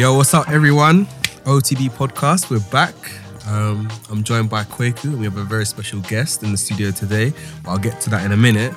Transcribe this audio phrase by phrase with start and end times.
[0.00, 1.04] Yo, what's up, everyone?
[1.44, 2.50] OTD podcast.
[2.50, 2.94] We're back.
[3.46, 6.90] Um, I'm joined by Kwaku, and we have a very special guest in the studio
[6.90, 7.34] today.
[7.62, 8.72] But I'll get to that in a minute.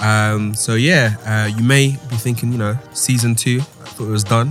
[0.00, 3.58] Um, so yeah, uh, you may be thinking, you know, season two.
[3.58, 4.48] I thought it was done.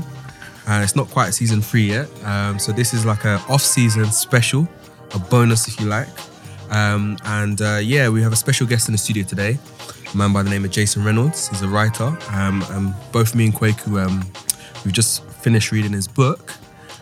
[0.67, 2.07] Uh, it's not quite season three yet.
[2.23, 4.69] Um, so this is like a off-season special,
[5.15, 6.07] a bonus if you like.
[6.69, 9.57] Um, and uh, yeah, we have a special guest in the studio today,
[10.13, 11.47] a man by the name of Jason Reynolds.
[11.47, 12.15] He's a writer.
[12.29, 14.23] Um, and both me and Kwaku, um,
[14.85, 16.53] we've just finished reading his book.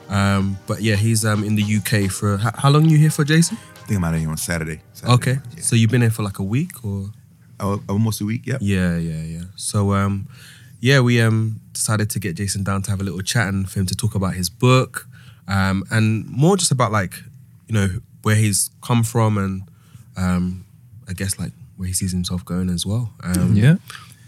[0.10, 3.12] Um, but yeah, he's um, in the UK for how, how long are you here
[3.12, 3.58] for, Jason?
[3.76, 4.82] I think I'm out of here on Saturday.
[4.94, 5.14] Saturday.
[5.14, 5.62] Okay, Yeah.
[5.62, 7.12] so you've been here for like a week or?
[7.60, 8.48] Oh, almost a week.
[8.48, 8.60] Yep.
[8.62, 9.44] Yeah, yeah, yeah.
[9.56, 10.28] So um,
[10.80, 13.80] yeah, we um decided to get Jason down to have a little chat and for
[13.80, 15.08] him to talk about his book,
[15.48, 17.16] um, and more just about like
[17.68, 17.90] you know
[18.24, 19.64] where he's come from and
[20.16, 20.66] um,
[21.10, 23.12] I guess like where he sees himself going as well.
[23.24, 23.76] Um, Yeah.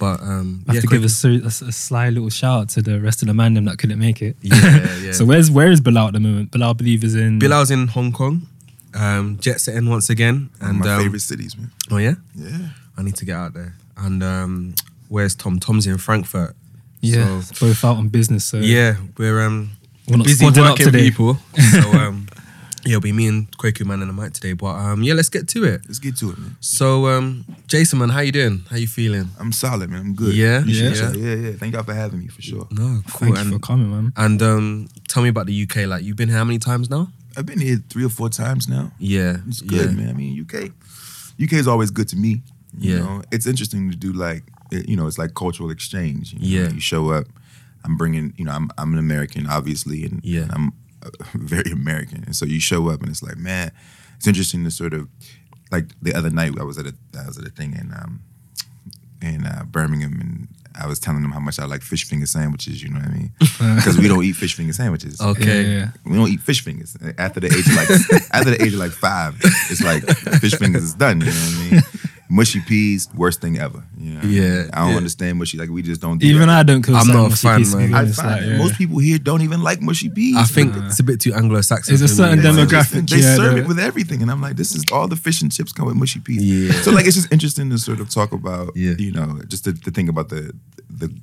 [0.02, 2.82] But um, I have yeah, to give a, a, a sly little shout out to
[2.82, 4.36] the rest of the mandem that couldn't make it.
[4.42, 4.56] Yeah,
[5.06, 5.12] yeah.
[5.12, 6.50] so where's where is Bilal at the moment?
[6.50, 7.38] Bilal, I believe, is in.
[7.38, 8.48] Bilal's in Hong Kong,
[8.96, 11.70] um, jet setting once again, One of and my um, favorite cities, man.
[11.92, 12.70] Oh yeah, Yeah.
[12.98, 13.76] I need to get out there.
[13.96, 14.74] And um,
[15.08, 15.60] where's Tom?
[15.60, 16.56] Tom's in Frankfurt.
[17.02, 18.44] Yeah, So- both out on business.
[18.46, 19.72] So Yeah, we're um
[20.10, 21.10] We're not busy squadding up working today.
[21.10, 21.38] people.
[21.72, 22.21] so um
[22.86, 24.54] yeah, it'll be me and Kwaku Man in the mic today.
[24.54, 25.82] But um yeah, let's get to it.
[25.88, 26.56] Let's get to it, man.
[26.60, 28.64] So um Jason man, how you doing?
[28.70, 29.30] How you feeling?
[29.40, 30.02] I'm solid, man.
[30.02, 30.34] I'm good.
[30.36, 30.60] Yeah?
[30.60, 31.12] Appreciate Yeah.
[31.14, 31.52] yeah, yeah.
[31.54, 32.68] Thank y'all for having me for sure.
[32.72, 33.34] No, cool.
[33.34, 34.14] Thank you and for coming, man.
[34.18, 35.88] and um tell me about the UK.
[35.88, 37.10] Like you've been here how many times now?
[37.38, 38.92] I've been here three or four times now.
[39.00, 39.38] Yeah.
[39.48, 39.96] It's good, yeah.
[39.96, 40.10] man.
[40.10, 40.72] I mean, UK,
[41.42, 42.42] UK is always good to me.
[42.78, 43.00] You Yeah.
[43.00, 46.34] know, it's interesting to do like, it- you know, it's like cultural exchange.
[46.34, 46.64] You know?
[46.68, 46.74] Yeah.
[46.74, 47.28] You show up.
[47.84, 50.42] I'm bringing, you know, I'm I'm an American, obviously, and, Yeah.
[50.42, 50.74] and I'm
[51.34, 53.72] very American, and so you show up, and it's like, man,
[54.18, 55.08] it's interesting to sort of,
[55.72, 58.22] like the other night, I was at a I was at a thing in um
[59.22, 62.82] in uh, Birmingham, and I was telling them how much I like fish finger sandwiches.
[62.82, 63.32] You know what I mean?
[63.76, 65.22] Because we don't eat fish finger sandwiches.
[65.22, 65.64] Okay.
[65.64, 65.90] Yeah, yeah.
[66.06, 66.98] We don't eat fish fingers.
[67.18, 70.04] After the age of like after the age of like five, it's like
[70.40, 71.22] fish fingers is done.
[71.22, 71.82] You know what I mean?
[72.32, 73.84] Mushy peas, worst thing ever.
[73.98, 74.42] You know what I mean?
[74.42, 74.98] Yeah, I don't yeah.
[74.98, 75.58] understand mushy.
[75.58, 76.18] Like we just don't.
[76.18, 76.60] Do Even that.
[76.60, 76.88] I don't.
[76.90, 77.94] I'm not a fan, fan, man.
[77.94, 78.58] I find like, yeah.
[78.58, 80.38] most people here don't even like mushy peas.
[80.38, 80.88] I think man.
[80.88, 81.92] it's a bit too Anglo-Saxon.
[81.92, 83.10] There's a certain It's They just- demographic.
[83.10, 85.52] They yeah, serve it with everything, and I'm like, this is all the fish and
[85.52, 86.42] chips come with mushy peas.
[86.42, 86.72] Yeah.
[86.84, 88.94] So like, it's just interesting to sort of talk about, Yeah.
[88.98, 90.54] you know, just to, to think about the
[90.90, 91.14] the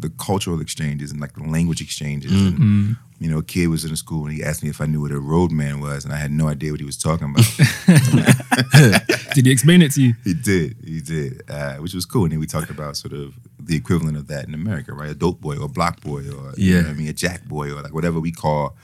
[0.00, 2.30] the cultural exchanges and like the language exchanges.
[2.32, 2.46] Mm.
[2.56, 4.86] And, you know, a kid was in a school and he asked me if I
[4.86, 7.44] knew what a roadman was, and I had no idea what he was talking about.
[9.34, 10.14] Did he explain it to you?
[10.24, 12.24] He did, he did, uh, which was cool.
[12.24, 15.10] And then we talked about sort of the equivalent of that in America, right?
[15.10, 16.80] A dope boy or a block boy or you Yeah.
[16.82, 18.76] know what I mean, a jack boy or like whatever we call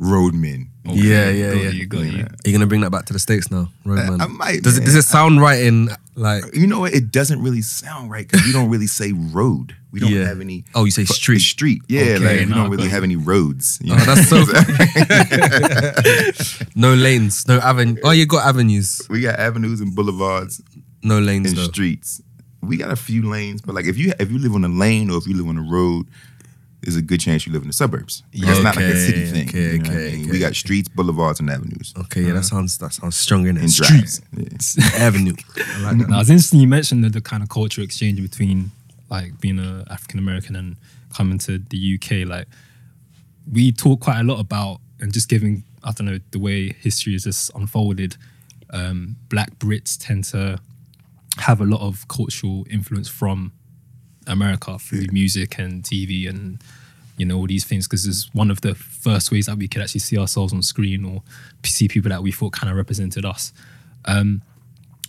[0.00, 0.68] roadmen.
[0.84, 1.70] Yeah, yeah, Got yeah.
[1.70, 2.22] you, got you.
[2.24, 4.20] Are you gonna bring that back to the states now, Roadman?
[4.20, 6.42] I might, Does it does it sound right in like?
[6.56, 6.94] You know what?
[6.94, 9.76] It doesn't really sound right because we don't really say road.
[9.92, 10.24] We don't Yeah.
[10.26, 10.64] have any.
[10.74, 11.40] Oh, you say street.
[11.40, 12.00] Street, yeah.
[12.02, 13.78] Okay, like we no, don't really have any roads.
[13.82, 14.04] You Oh, know?
[14.04, 14.44] that's so.
[16.74, 18.00] no lanes, no avenue.
[18.02, 20.62] Oh, you got avenues, we got avenues and boulevards
[21.02, 21.64] no lanes and though.
[21.64, 22.22] streets.
[22.62, 25.10] We got a few lanes, but like if you if you live on a lane
[25.10, 26.06] or if you live on a road,
[26.82, 28.22] there's a good chance you live in the suburbs.
[28.32, 28.50] Yeah.
[28.50, 29.48] it's not like a city thing.
[29.48, 30.22] okay, you know what I mean?
[30.22, 30.30] okay.
[30.30, 31.92] We got streets, boulevards, and avenues.
[31.96, 33.68] Okay, yeah, that sounds that sounds strong in it.
[33.68, 34.20] Streets.
[34.36, 34.88] Yeah.
[34.94, 35.34] avenue.
[35.56, 36.08] I like that.
[36.08, 38.70] No, it's interesting you mentioned the, the kind of culture exchange between
[39.10, 40.76] like being a African American and
[41.14, 42.26] coming to the UK.
[42.26, 42.48] Like
[43.50, 47.14] we talk quite a lot about and just giving I don't know the way history
[47.14, 48.16] is just unfolded.
[48.70, 50.60] Um, black Brits tend to
[51.38, 53.52] have a lot of cultural influence from
[54.30, 56.58] America through music and TV and
[57.16, 59.82] you know all these things because it's one of the first ways that we could
[59.82, 61.22] actually see ourselves on screen or
[61.64, 63.52] see people that we thought kind of represented us.
[64.06, 64.42] Um,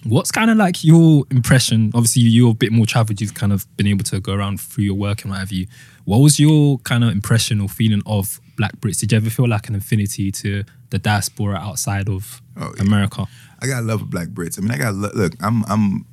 [0.04, 1.92] What's kind of like your impression?
[1.94, 3.22] Obviously, you're a bit more traveled.
[3.22, 5.68] You've kind of been able to go around through your work and what have you.
[6.06, 9.00] What was your kind of impression or feeling of Black Brits?
[9.00, 12.82] Did you ever feel like an affinity to the diaspora outside of Oh, yeah.
[12.82, 13.28] America?
[13.62, 14.58] I got love for black Brits.
[14.58, 15.34] I mean, I got lo- look.
[15.40, 16.06] I'm I'm,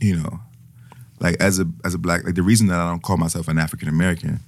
[0.00, 0.40] you know,
[1.20, 3.58] like as a as a black like the reason that I don't call myself an
[3.58, 4.40] African American,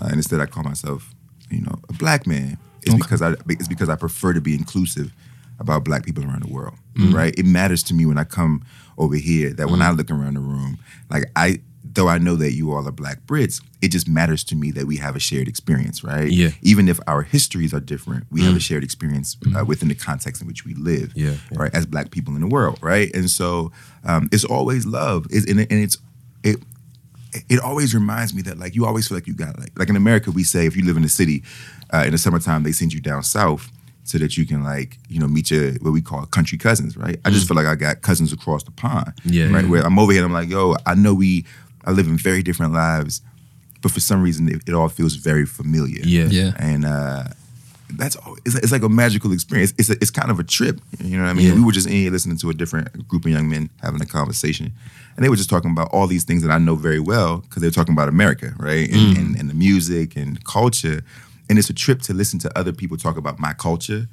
[0.00, 1.14] uh, and instead I call myself,
[1.50, 2.98] you know, a black man is Okay.
[2.98, 5.12] because I it's because I prefer to be inclusive
[5.58, 6.74] about black people around the world.
[6.96, 7.34] Right?
[7.38, 8.62] It matters to me when I come
[8.98, 10.78] over here that when I look around the room,
[11.10, 11.60] like I
[11.94, 14.86] though I know that you all are black Brits, it just matters to me that
[14.86, 16.30] we have a shared experience, right?
[16.30, 16.50] Yeah.
[16.62, 20.40] Even if our histories are different, we have a shared experience uh, within the context
[20.40, 21.58] in which we live Yeah, yeah.
[21.58, 23.10] right, as black people in the world, right?
[23.14, 23.72] And so
[24.04, 25.98] um, it's always love, it's, and, and it's
[26.44, 26.58] it.
[27.48, 29.96] It always reminds me that like you always feel like you got like like in
[29.96, 31.42] America we say if you live in the city
[31.92, 33.70] uh, in the summertime they send you down south
[34.04, 37.18] so that you can like you know meet your what we call country cousins, right?
[37.24, 39.32] I just feel like I got cousins across the pond, Mm.
[39.32, 39.64] Yeah, right?
[39.64, 39.70] yeah.
[39.70, 41.46] Where I'm over here, I'm like, yo, I know we
[41.84, 43.22] are living very different lives
[43.80, 46.02] but for some reason it, it all feels very familiar.
[46.04, 46.26] Yeah.
[46.26, 46.52] Yeah.
[46.58, 47.24] and uh,
[47.96, 48.36] that's all.
[48.44, 49.74] It's, it's like a magical experience.
[49.76, 50.80] It's a, it's kind of a trip.
[51.02, 51.46] You know what I mean?
[51.48, 51.54] Yeah.
[51.54, 54.06] We were just in here listening to a different group of young men having a
[54.06, 54.72] conversation,
[55.16, 57.60] and they were just talking about all these things that I know very well because
[57.62, 61.02] they were talking about America, right, and, and, and the music and culture.
[61.50, 64.08] And it's a trip to listen to other people talk about my culture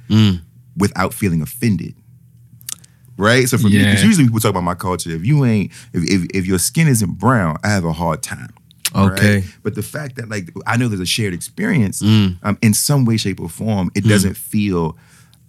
[0.78, 1.96] without feeling offended.
[3.18, 4.08] Right, so for me, because Yeah.
[4.08, 5.10] usually people talk about my culture.
[5.12, 8.50] If you ain't, if, if if your skin isn't brown, I have a hard time.
[8.96, 9.36] Okay.
[9.36, 9.44] right?
[9.62, 12.38] But the fact that like I know there's a shared experience Mm.
[12.44, 14.98] um, in some way, shape, or form, it doesn't feel.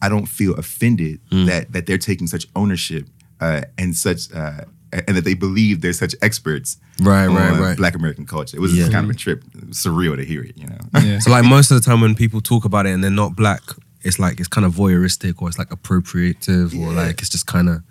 [0.03, 1.47] I don't feel offended Mm.
[1.47, 3.07] that that they're taking such ownership
[3.41, 6.77] uh, and such uh, and that they believe they're such experts.
[7.01, 7.77] Right, on right, right.
[7.77, 8.57] Black American culture.
[8.57, 8.89] It was Yeah.
[8.89, 9.45] kind of a trip.
[9.71, 10.57] Surreal to hear it.
[10.57, 10.79] You know.
[11.03, 11.19] Yeah.
[11.23, 13.63] So like most of the time when people talk about it and they're not black,
[14.03, 17.69] it's like it's kind of voyeuristic or it's like appropriative or like it's just kind
[17.69, 17.83] of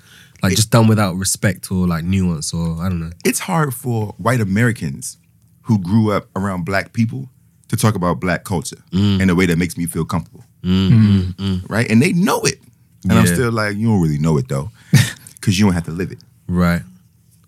[0.44, 3.12] like just done without respect or like nuance or I don't know.
[3.25, 5.18] it's hard for white Americans
[5.63, 7.30] who grew up around black people
[7.69, 9.22] to talk about black culture Mm.
[9.22, 10.44] in a way that makes me feel comfortable.
[10.63, 11.69] Mm, mm, mm.
[11.69, 11.90] Right?
[11.92, 12.60] And they know it.
[13.04, 14.72] And I'm still like, you don't really know it though.
[15.40, 16.19] Because you don't have to live it.
[16.50, 16.81] Right.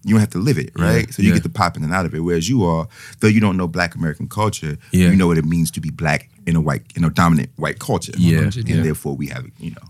[0.04, 1.06] You don't have to live it, right?
[1.06, 1.36] Yeah, so you yeah.
[1.36, 2.22] get the pop in and out of it.
[2.22, 2.88] Whereas you are,
[3.20, 5.10] though you don't know black American culture, Yeah.
[5.10, 7.78] you know what it means to be black in a white, in a dominant white
[7.80, 8.14] culture.
[8.18, 8.82] Yeah, And yeah.
[8.82, 9.88] therefore we have, you know,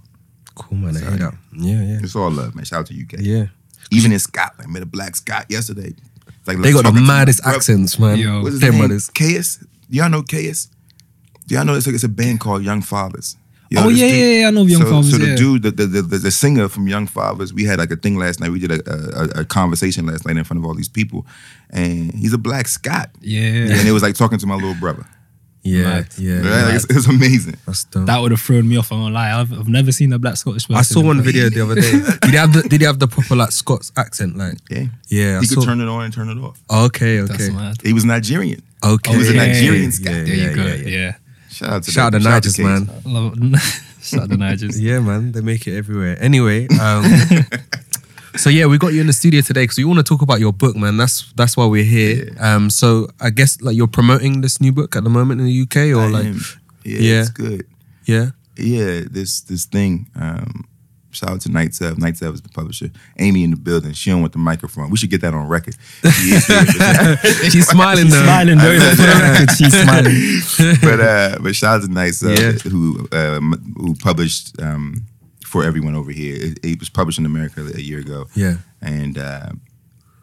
[0.55, 0.97] Cool man.
[0.97, 1.19] I hear Sorry.
[1.19, 1.33] that.
[1.53, 1.99] Yeah, yeah.
[2.03, 2.65] it's all love, man.
[2.65, 3.19] Shout out to UK.
[3.21, 3.45] Yeah.
[3.89, 5.93] Even in Scotland, I met a black Scot yesterday.
[6.27, 8.17] It's like They got the talking to my maddest accents, man.
[8.19, 8.41] Yo.
[8.41, 8.79] What's his Them name?
[8.79, 9.09] brothers.
[9.11, 9.59] Kayus?
[9.89, 10.67] Do y'all know Kayus?
[11.47, 13.37] Do y'all know it's, like, it's a band called Young Fathers?
[13.77, 15.35] Oh, yeah, dude- yeah, yeah, I know Young so, Fathers, So the yeah.
[15.35, 18.39] dude, the, the, the, the singer from Young Fathers, we had like a thing last
[18.41, 18.49] night.
[18.51, 18.81] We did a,
[19.37, 21.25] a, a conversation last night in front of all these people,
[21.69, 23.09] and he's a black Scot.
[23.21, 23.39] Yeah.
[23.41, 25.05] And it was like talking to my little brother.
[25.63, 26.07] Yeah, Mad.
[26.17, 26.35] yeah.
[26.37, 26.43] Right?
[26.45, 26.65] yeah.
[26.65, 27.55] Like, it's, it's amazing.
[27.67, 28.07] That's dope.
[28.07, 28.91] That would have thrown me off.
[28.91, 29.31] I won't lie.
[29.39, 30.75] I've, I've never seen a black Scottish person.
[30.75, 31.91] I saw one video the other day.
[32.23, 34.35] Did he have the Did he have the proper like Scots accent?
[34.37, 34.85] Like, Yeah.
[35.07, 36.59] yeah, I He saw- could turn it on and turn it off.
[36.69, 37.75] okay, That's okay, mad.
[37.83, 38.63] He was Nigerian.
[38.83, 39.11] okay.
[39.11, 40.13] He was a Nigerian yeah, Scot.
[40.13, 40.65] yeah, There you go.
[40.65, 40.87] yeah, Yeah.
[40.97, 41.15] yeah.
[41.61, 42.43] Shout out to Shout out that.
[42.43, 42.63] to Nigers, Kayus.
[43.05, 43.13] man.
[43.13, 43.61] Love
[44.01, 44.75] Shout out the Nigers.
[44.81, 46.17] Yeah, man, they make it everywhere.
[46.19, 47.03] Anyway, um,
[48.35, 50.39] so yeah, we got you in the studio today because we want to talk about
[50.39, 50.97] your book, man.
[50.97, 52.35] That's that's why we're here.
[52.39, 55.61] Um, so I guess like you're promoting this new book at the moment in the
[55.61, 56.41] UK, or I like, am.
[56.83, 57.19] Yeah, Yeah.
[57.21, 57.65] it's good.
[58.05, 60.07] yeah, yeah, this this thing.
[60.15, 60.65] Um,
[61.11, 61.97] shout out to Knights Of.
[61.97, 62.89] Knights Of is the publisher.
[63.19, 63.93] Amy in the building.
[63.93, 64.89] She don't want the microphone.
[64.89, 65.75] We should get that on record.
[66.03, 67.19] She is here, but-
[67.51, 68.23] she's smiling She's though.
[68.23, 68.79] smiling though.
[68.79, 70.77] For she's smiling.
[70.81, 72.51] but uh, but shout out to Knights Of, Yeah.
[72.71, 75.03] who um, who published um,
[75.45, 76.35] for everyone over here.
[76.37, 78.55] It, it was published in America a year ago, Yeah.
[78.81, 79.49] and uh,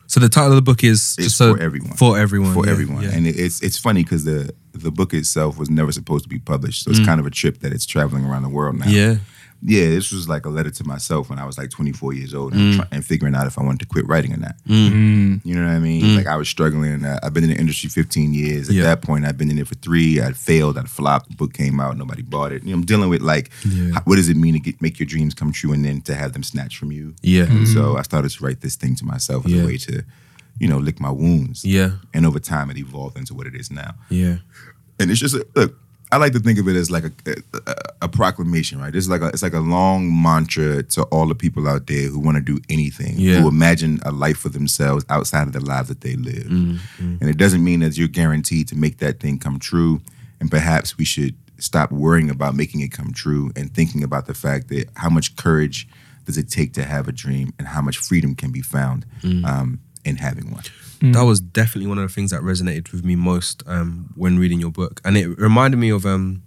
[0.06, 1.92] So the title of the book is It's just so for everyone.
[1.96, 2.54] For everyone.
[2.54, 3.02] for yeah, everyone.
[3.02, 3.10] yeah.
[3.14, 6.38] And it, it's it's funny because the the book itself was never supposed to be
[6.38, 8.86] published, so it's kind of a trip that it's traveling around the world now.
[8.86, 8.92] Mm.
[8.94, 9.14] yeah.
[9.62, 9.86] Yeah.
[9.88, 12.56] This was like a letter to myself when I was like 24 years old Mm.
[12.58, 14.54] and, try, and figuring out if I wanted to quit writing or not.
[14.68, 15.40] Mm.
[15.44, 16.16] You know what I mean?
[16.16, 17.04] Like I was struggling.
[17.04, 18.68] Uh, I've been in the industry 15 years.
[18.68, 18.82] At Yeah.
[18.84, 20.20] that point, I've been in it for three.
[20.20, 20.78] I'd failed.
[20.78, 21.30] I'd flopped.
[21.30, 21.96] The book came out.
[21.96, 22.62] Nobody bought it.
[22.62, 23.92] You know, I'm dealing with like, Yeah.
[23.94, 26.14] how- what does it mean to get make your dreams come true and then to
[26.14, 27.14] have them snatched from you?
[27.22, 27.44] Yeah.
[27.44, 29.62] And so I started to write this thing to myself as Yeah.
[29.62, 30.02] a way to,
[30.60, 31.64] you know, lick my wounds.
[31.64, 31.92] Yeah.
[32.14, 33.94] And over time, it evolved into what it is now.
[34.10, 34.36] Yeah.
[35.00, 35.78] And it's just a, look.
[36.10, 37.12] I like to think of it as like a,
[37.66, 38.94] a, a proclamation, right?
[38.94, 42.18] It's like a, it's like a long mantra to all the people out there who
[42.18, 43.40] want to do anything, Yeah.
[43.40, 46.46] who imagine a life for themselves outside of the lives that they live.
[46.46, 47.16] Mm-hmm.
[47.20, 50.00] And it doesn't mean that you're guaranteed to make that thing come true.
[50.40, 54.34] And perhaps we should stop worrying about making it come true and thinking about the
[54.34, 55.88] fact that how much courage
[56.24, 59.44] does it take to have a dream and how much freedom can be found Mm.
[59.44, 60.62] um, in having one.
[61.00, 64.60] That was definitely one of the things that resonated with me most um, when reading
[64.60, 66.42] your book, and it reminded me of um,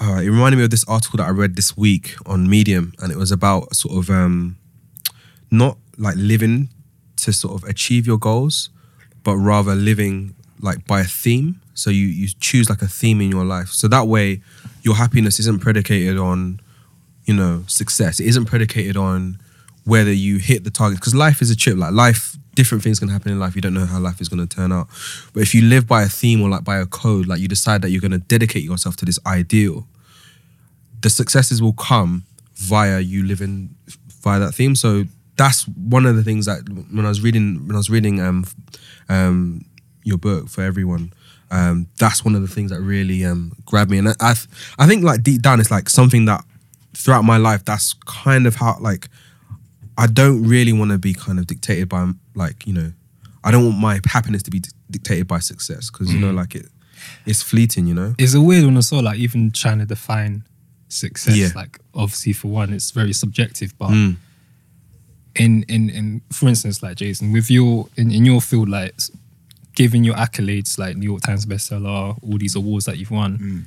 [0.00, 3.12] uh, it reminded me of this article that I read this week on Medium, and
[3.12, 4.56] it was about sort of um,
[5.50, 6.68] not like living
[7.16, 8.70] to sort of achieve your goals,
[9.24, 11.60] but rather living like by a theme.
[11.74, 14.40] So you you choose like a theme in your life, so that way
[14.82, 16.60] your happiness isn't predicated on
[17.24, 18.20] you know success.
[18.20, 19.38] It isn't predicated on
[19.88, 21.78] whether you hit the target because life is a trip.
[21.78, 23.56] Like life, different things can happen in life.
[23.56, 24.86] You don't know how life is going to turn out.
[25.32, 27.80] But if you live by a theme or like by a code, like you decide
[27.80, 29.86] that you're going to dedicate yourself to this ideal,
[31.00, 33.74] the successes will come via you living
[34.20, 34.76] via that theme.
[34.76, 35.04] So
[35.38, 38.44] that's one of the things that when I was reading when I was reading um
[39.08, 39.64] um
[40.04, 41.14] your book for everyone.
[41.50, 44.48] Um, that's one of the things that really um, grabbed me, and I, I, th-
[44.78, 46.44] I think like deep down, it's like something that
[46.94, 49.08] throughout my life, that's kind of how like
[49.98, 52.92] I don't really want to be kind of dictated by like you know,
[53.44, 56.54] I don't want my happiness to be di- dictated by success because you know like
[56.54, 56.66] it,
[57.26, 58.14] it's fleeting, you know.
[58.18, 59.02] It's a weird one as well.
[59.02, 60.44] Like even trying to define
[60.88, 61.36] success.
[61.36, 61.48] Yeah.
[61.54, 63.74] Like obviously for one, it's very subjective.
[63.78, 64.16] But Mm.
[65.34, 69.10] in in in for instance, like Jason, with your in, in your field, like s-
[69.74, 73.64] given your accolades, like New York Times bestseller, all these awards that you've won, Mm.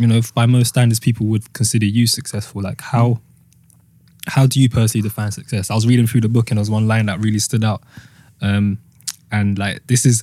[0.00, 2.62] you know, if by most standards, people would consider you successful.
[2.62, 3.20] Like how
[4.28, 5.70] how do you personally define success?
[5.70, 7.82] I was reading through the book and there was one line that really stood out.
[8.40, 8.78] Um,
[9.32, 10.22] and like this is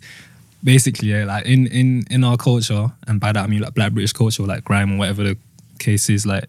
[0.63, 3.91] basically yeah, like in in in our culture, and by that I mean like black
[3.91, 5.37] British culture, like grime or whatever the
[5.79, 6.45] case is, like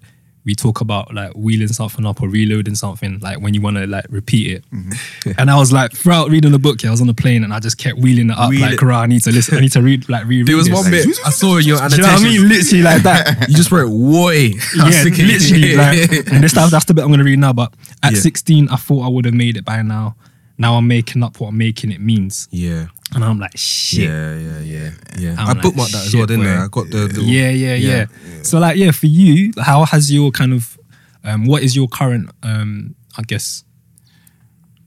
[0.46, 3.86] we talk about like wheeling something up or reloading something, like when you want to
[3.86, 4.64] like repeat it.
[4.70, 5.30] Mm-hmm.
[5.38, 7.52] and I was like, throughout reading the book, yeah, I was on the plane and
[7.52, 8.80] I just kept wheeling it up, Wheel like.
[8.80, 10.46] "Rah, I need to listen, I need to read, like reread.
[10.46, 10.74] There was this.
[10.74, 12.48] one bit I saw in your Do you know what I mean?
[12.48, 13.48] Literally like that.
[13.48, 15.76] You just wrote "Woy." yeah, literally.
[15.76, 17.52] Like, and this that's the bit I'm gonna read now.
[17.52, 18.20] But at Yeah.
[18.20, 20.14] 16, I thought I would have made it by now.
[20.58, 24.08] Now I'm making up what I'm making it means, yeah, and I'm like, shit.
[24.08, 25.30] yeah, yeah, yeah, yeah.
[25.38, 26.64] I'm I like, bookmarked that as well, didn't I?
[26.64, 28.42] I got the, the yeah, yeah, yeah, Yeah.
[28.42, 30.78] So like, yeah, for you, how has your kind of,
[31.24, 33.64] um, what is your current, um, I guess,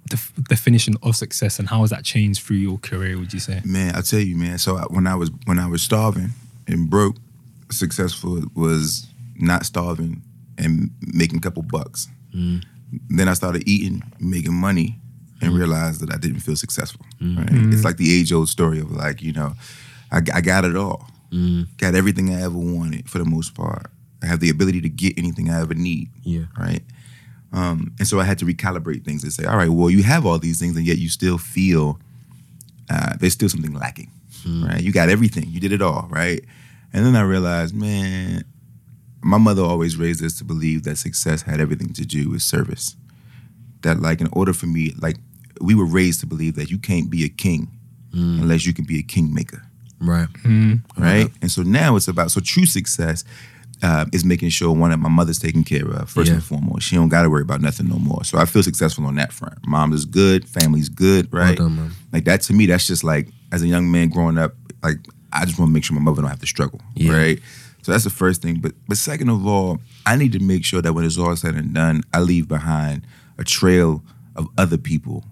[0.10, 3.18] def- definition of success, and how has that changed through your career?
[3.18, 3.62] Would you say?
[3.64, 4.58] Man, I'll tell you, man.
[4.58, 6.32] So when I was when I was starving
[6.68, 7.16] and broke,
[7.72, 10.24] successful was not starving
[10.58, 12.08] and making a couple bucks.
[12.34, 15.00] Then I started eating, making money,
[15.42, 17.06] and realized that I didn't feel successful.
[17.22, 17.48] Right?
[17.74, 19.54] It's like the age old story of like you know,
[20.12, 21.08] I, I got it all,
[21.78, 23.88] got everything I ever wanted for the most part.
[24.22, 26.10] I have the ability to get anything I ever need.
[26.24, 26.46] Yeah.
[26.58, 26.82] Right.
[27.52, 30.26] Um, and so I had to recalibrate things and say, all right, well, you have
[30.26, 32.00] all these things, and yet you still feel
[32.90, 34.12] uh, there's still something lacking,
[34.46, 34.82] right?
[34.82, 36.44] You got everything, you did it all, right?
[36.94, 38.44] And then I realized, man,
[39.22, 42.96] my mother always raised us to believe that success had everything to do with service.
[43.82, 45.18] That, like, in order for me, like,
[45.62, 47.68] we were raised to believe that you can't be a king
[48.14, 49.62] unless you can be a kingmaker
[50.02, 50.28] right.
[50.98, 51.30] right?
[51.42, 53.24] And so now it's about so true success
[53.84, 56.36] uh, is making sure one that my mother's taken care of first Yeah.
[56.36, 56.88] and foremost.
[56.88, 58.24] She don't got to worry about nothing no more.
[58.24, 59.56] So I feel successful on that front.
[59.68, 61.58] Mom is good, family's good, right?
[61.58, 61.92] done, man.
[62.12, 64.98] Like that to me, that's just like as a young man growing up, like
[65.32, 67.14] I just want to make sure my mother don't have to struggle, Yeah.
[67.14, 67.40] right?
[67.84, 68.60] So that's the first thing.
[68.60, 71.56] But but second of all, I need to make sure that when it's all said
[71.56, 73.04] and done, I leave behind
[73.38, 74.04] a trail
[74.36, 75.24] of other people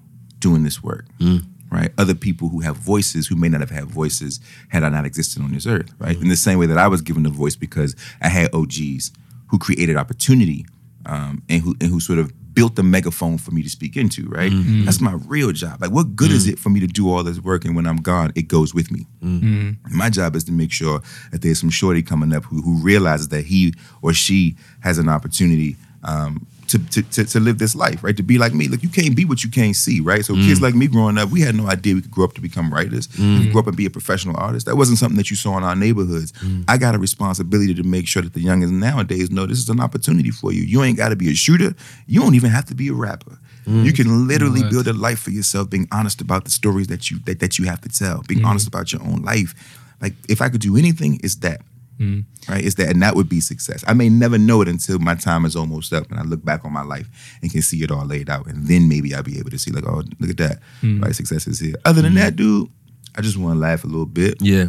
[0.47, 1.05] doing this work.
[1.19, 1.43] Mm.
[1.69, 4.39] Right, other people who have voices who may not have had voices
[4.69, 5.93] had I not existed on this earth.
[5.99, 6.21] Right, mm.
[6.21, 9.11] in the same way that I was given a voice because I had OGs
[9.47, 10.65] who created opportunity
[11.05, 14.29] um, and who and who sort of built the megaphone for me to speak into.
[14.29, 14.61] Right, mm-hmm.
[14.61, 14.85] Mm-hmm.
[14.85, 15.81] that's my real job.
[15.81, 16.53] Like, what good is mm.
[16.53, 18.89] it for me to do all this work and when I'm gone, it goes with
[18.89, 19.05] me?
[19.21, 19.97] Mm-hmm.
[19.97, 21.01] My job is to make sure
[21.33, 25.09] that there's some shorty coming up who, who realizes that he or she has an
[25.09, 25.75] opportunity
[26.05, 28.15] um, to, to, to, to live this life, right?
[28.17, 28.67] To be like me.
[28.67, 30.23] Look, you can't be what you can't see, right?
[30.23, 30.63] So kids mm.
[30.63, 33.07] like me growing up, we had no idea we could grow up to become writers.
[33.09, 33.51] We could mm.
[33.51, 34.65] grow up and be a professional artist.
[34.65, 36.31] That wasn't something that you saw in our neighborhoods.
[36.33, 36.65] Mm.
[36.67, 39.79] I got a responsibility to make sure that the youngins nowadays know this is an
[39.79, 40.63] opportunity for you.
[40.63, 41.73] You ain't got to be a shooter.
[42.05, 43.37] You don't even have to be a rapper.
[43.67, 44.71] You can literally Word.
[44.71, 47.65] build a life for yourself, being honest about the stories that you that, that you
[47.65, 49.53] have to tell, being honest about your own life.
[50.01, 51.59] Like if I could do anything, it's that.
[51.99, 52.63] Right?
[52.63, 53.83] Is that, and that would be success.
[53.87, 56.63] I may never know it until my time is almost up and I look back
[56.63, 57.09] on my life
[57.41, 58.45] and can see it all laid out.
[58.47, 60.59] And then maybe I'll be able to see, like, oh, look at that.
[60.83, 61.75] Right, success is here.
[61.85, 62.69] Other than that, dude,
[63.15, 64.35] I just want to laugh a little bit.
[64.41, 64.67] Yeah.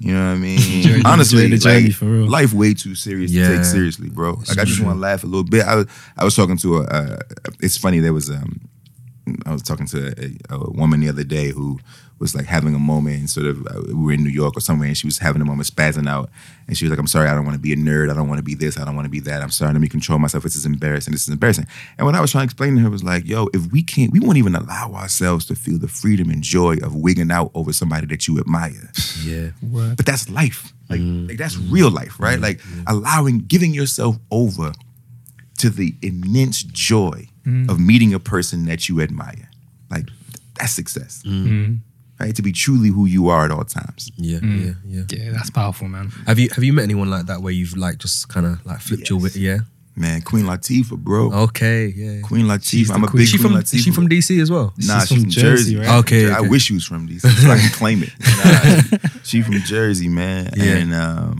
[0.00, 0.58] You know what I mean?
[0.82, 2.26] Journey- Honestly, journey like, for real.
[2.28, 4.32] life way too serious to take seriously, bro.
[4.48, 5.64] Like I just want to laugh a little bit.
[5.64, 5.86] I was
[6.18, 6.82] I was talking to a.
[6.82, 7.18] Uh,
[7.60, 8.00] it's funny.
[8.00, 8.60] There was um,
[9.46, 10.12] I was talking to
[10.50, 11.78] a, a woman the other day who
[12.20, 14.60] was like having a moment and sort of uh, we were in New York or
[14.60, 16.30] somewhere and she was having a moment spazzing out.
[16.68, 18.10] And she was like I'm sorry I don't want to be a nerd.
[18.10, 18.78] I don't want to be this.
[18.78, 19.42] I don't want to be that.
[19.42, 20.44] I'm sorry let me control myself.
[20.44, 21.12] This is embarrassing.
[21.12, 21.66] This is embarrassing.
[21.98, 24.12] And what I was trying to explain to her was like yo if we can't
[24.12, 27.72] we won't even allow ourselves to feel the freedom and joy of wigging out over
[27.72, 28.90] somebody that you admire.
[29.24, 29.50] Yeah.
[29.62, 29.96] Word.
[29.96, 30.72] but that's life.
[30.88, 31.28] Like, mm.
[31.28, 32.38] like that's real life, right?
[32.38, 32.42] Mm.
[32.42, 32.84] Like mm.
[32.86, 34.72] allowing, giving yourself over
[35.58, 37.28] to the immense joy
[37.68, 39.50] of meeting a person that you admire.
[39.90, 40.08] Like
[40.54, 41.22] that's success,
[42.20, 42.34] right?
[42.36, 44.10] To be truly who you are at all times.
[44.16, 44.38] Yeah.
[44.42, 44.72] Yeah.
[44.84, 45.02] Yeah.
[45.10, 46.10] Yeah, that's powerful, man.
[46.26, 48.80] Have you have you met anyone like that where you've like just kind of like
[48.80, 49.36] flipped your wit?
[49.36, 49.58] Yeah.
[49.96, 51.30] Man, Queen Latifah, bro.
[51.32, 51.86] Okay.
[51.88, 52.20] Yeah.
[52.22, 52.92] Queen Latifah.
[52.94, 53.20] I'm a queen.
[53.22, 53.74] big she Queen from Latifah.
[53.74, 54.72] is she from DC as well?
[54.78, 55.76] Nah, She's she's, from from Jersey, Jersey.
[55.76, 55.98] right?
[55.98, 56.48] Okay, I okay.
[56.48, 58.12] wish she was from DC so I can claim it.
[59.02, 60.50] Nah, she from Jersey, man.
[60.56, 60.76] Yeah.
[60.76, 61.38] And um,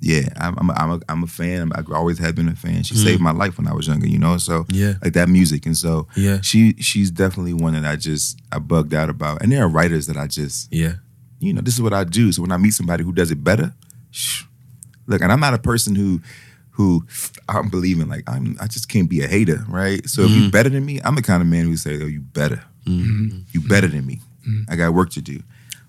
[0.00, 1.72] yeah, I'm, I'm, a, I'm, a, I'm a fan.
[1.74, 2.82] I always have been a fan.
[2.84, 4.38] She saved my life when I was younger, you know.
[4.38, 4.66] So Mm.
[4.74, 4.92] Yeah.
[5.02, 6.40] like that music, and so Yeah.
[6.40, 9.42] she she's definitely one that I just I bugged out about.
[9.42, 10.94] And there are writers that I just Yeah.
[11.40, 12.30] you know this is what I do.
[12.32, 13.74] So when I meet somebody who does it better,
[14.10, 14.44] shh,
[15.06, 16.20] look, and I'm not a person who
[16.70, 17.04] who
[17.48, 20.08] I'm believing like I'm I just can't be a hater, right?
[20.08, 20.44] So if Mm-hmm.
[20.44, 23.60] you better than me, I'm the kind of man who say, "Oh, you better, you
[23.66, 24.20] better than me.
[24.46, 24.70] Mm-hmm.
[24.70, 25.40] I got work to do."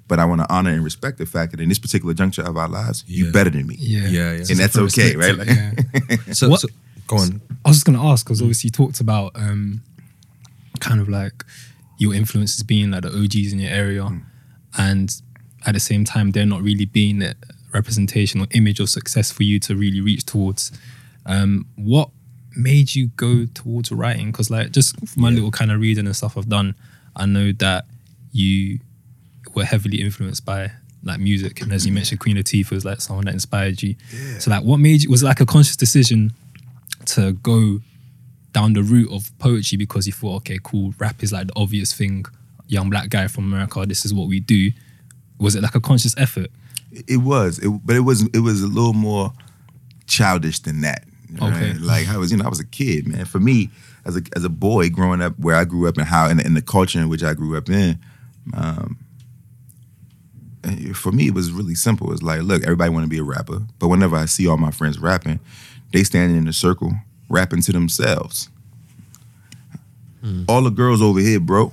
[0.10, 2.58] But I want to honor and respect the fact that in this particular juncture of
[2.58, 3.26] our lives, Yeah.
[3.28, 3.76] you better than me.
[3.80, 4.32] Yeah, Yeah, yeah.
[4.40, 5.38] It's And that's okay, right?
[5.38, 6.34] Like- yeah.
[6.34, 6.68] So, What- so
[7.08, 7.42] go on.
[7.64, 9.82] I was just gonna ask because obviously you talked about um,
[10.80, 11.46] kind of like
[12.00, 14.06] your influences being like the OGs in your area.
[14.78, 15.22] and
[15.66, 17.34] at the same time they're not really being a
[17.74, 20.72] representation or image of success for you to really reach towards.
[21.26, 22.10] Um, what
[22.56, 24.32] made you go towards writing?
[24.32, 26.74] Because like just from my little kind of reading and stuff I've done,
[27.16, 27.86] I know that
[28.32, 28.80] you
[29.56, 30.72] were heavily influenced by
[31.04, 33.96] like music, and as you mentioned, Queen Latifah was like someone that inspired you.
[34.40, 35.10] So like, what made you?
[35.10, 36.34] Was it like a conscious decision
[37.06, 37.80] to go
[38.52, 41.94] down the route of poetry because you thought, okay, cool, rap is like the obvious
[41.94, 42.26] thing.
[42.68, 44.72] Young black guy from America, this is what we do.
[45.40, 46.52] Was it like a conscious effort?
[47.08, 49.34] It was, it, but it was it was a little more
[50.06, 51.06] childish than that.
[51.40, 51.54] right?
[51.54, 51.74] Okay.
[51.80, 53.26] Like I was, you know, I was a kid, man.
[53.26, 53.70] For me,
[54.06, 56.46] as a as a boy growing up where I grew up and how in the,
[56.46, 58.00] in the culture in which I grew up in,
[58.54, 58.98] um,
[60.96, 62.12] for me it was really simple.
[62.12, 64.72] It's like, look, everybody want to be a rapper, but whenever I see all my
[64.72, 65.40] friends rapping,
[65.94, 66.94] they standing in a circle
[67.30, 68.50] rapping to themselves.
[70.22, 70.44] Hmm.
[70.48, 71.72] All the girls over here, bro.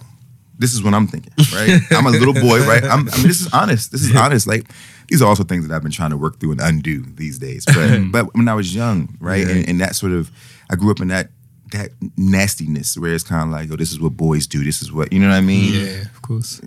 [0.58, 1.80] This is what I'm thinking, right?
[1.90, 2.82] I'm a little boy, right?
[2.84, 3.92] I'm, I mean, this is honest.
[3.92, 4.46] This is honest.
[4.46, 4.70] Like,
[5.08, 7.64] these are also things that I've been trying to work through and undo these days.
[7.66, 8.10] But, hmm.
[8.10, 9.52] but when I was young, right, Yeah.
[9.54, 10.30] and, and that sort of,
[10.70, 11.30] I grew up in that
[11.72, 14.62] that nastiness where it's kind of like, oh, this is what boys do.
[14.64, 15.72] This is what you know what I mean.
[15.74, 16.60] Yeah, of course.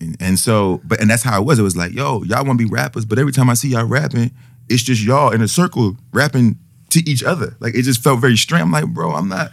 [0.00, 1.58] And, and so, but and that's how it was.
[1.58, 3.84] It was like, yo, y'all want to be rappers, but every time I see y'all
[3.84, 4.30] rapping,
[4.68, 6.58] it's just y'all in a circle rapping
[6.90, 7.56] to each other.
[7.60, 8.62] Like it just felt very strange.
[8.62, 9.52] I'm like, bro, I'm not.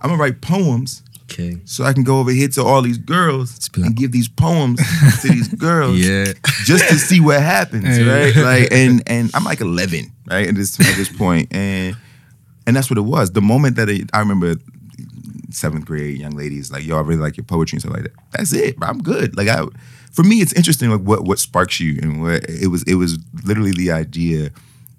[0.00, 1.56] I'm gonna write poems Okay.
[1.64, 4.78] so I can go over here to all these girls like- and give these poems
[5.22, 6.26] to these girls Yeah.
[6.64, 8.36] just to see what happens, right?
[8.36, 10.46] Like, and and I'm like 11, right?
[10.48, 11.96] At this at this point, and
[12.66, 13.32] and that's what it was.
[13.32, 14.56] The moment that it, I remember,
[15.50, 18.12] seventh grade young ladies like, yo, I really like your poetry and stuff like that.
[18.32, 18.88] That's it, bro.
[18.88, 19.36] I'm good.
[19.36, 19.64] Like I,
[20.12, 22.82] for me, it's interesting like what what sparks you and what it was.
[22.84, 24.50] It was literally the idea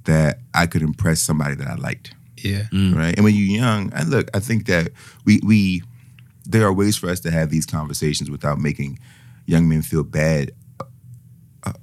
[0.06, 2.64] that I could impress somebody that I liked Yeah.
[2.72, 2.96] Mm.
[2.96, 3.16] right?
[3.16, 4.92] And when you're young, and look, I think that
[5.26, 5.84] we we
[6.46, 9.00] there are ways for us to have these conversations without making
[9.46, 10.52] young men feel bad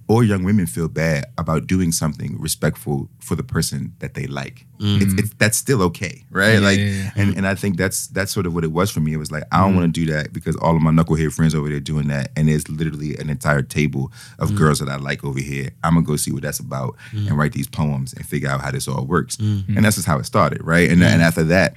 [0.09, 4.67] or young women feel bad about doing something respectful for the person that they like.
[4.81, 5.19] It's, mm-hmm.
[5.19, 6.55] it's that's still okay, right?
[6.55, 7.11] Yeah, like, yeah, yeah.
[7.17, 9.13] and and I think that's that's sort of what it was for me.
[9.13, 10.09] It was like I don't want to mm-hmm.
[10.09, 13.17] do that because all of my knucklehead friends over there doing that, and there's literally
[13.17, 14.59] an entire table of mm-hmm.
[14.59, 15.71] girls that I like over here.
[15.83, 18.71] I'm gonna go see what that's about and write these poems and figure out how
[18.71, 19.39] this all works.
[19.39, 20.91] And that's just how it started, right?
[20.91, 21.77] And and after that,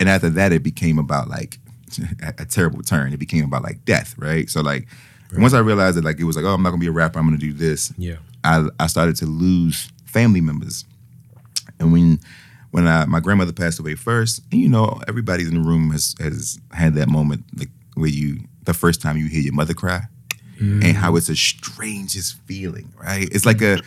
[0.00, 1.58] and after that, it became about like
[2.22, 3.12] a, a terrible turn.
[3.12, 4.48] It became about like death, right?
[4.48, 4.88] So like
[5.36, 7.18] once I realized that like it was like, oh, I'm not gonna be a rapper.
[7.18, 7.92] I'm gonna do this.
[7.96, 8.16] Yeah.
[8.44, 10.84] I I started to lose family members,
[11.78, 12.18] and when
[12.70, 16.14] when I, my grandmother passed away first, and you know everybody in the room has
[16.18, 20.02] has had that moment like where you the first time you hear your mother cry,
[20.60, 20.84] mm.
[20.84, 23.28] and how it's the strangest feeling, right?
[23.30, 23.78] It's like a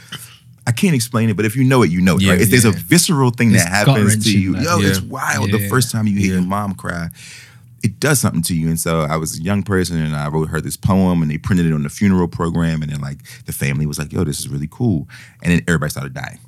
[0.68, 2.24] I can't explain it, but if you know it, you know it.
[2.24, 2.42] Yeah, right?
[2.42, 4.90] If there's a visceral thing It's that happens to you, yo, Yeah.
[4.90, 5.52] it's wild.
[5.52, 5.70] The Yeah.
[5.70, 6.40] first time you hear Yeah.
[6.40, 7.10] your mom cry,
[7.86, 8.68] it does something to you.
[8.68, 11.38] And so I was a young person and I wrote her this poem and they
[11.38, 12.82] printed it on the funeral program.
[12.82, 15.08] And then like the family was like, yo, this is really cool.
[15.44, 16.40] And then everybody started dying.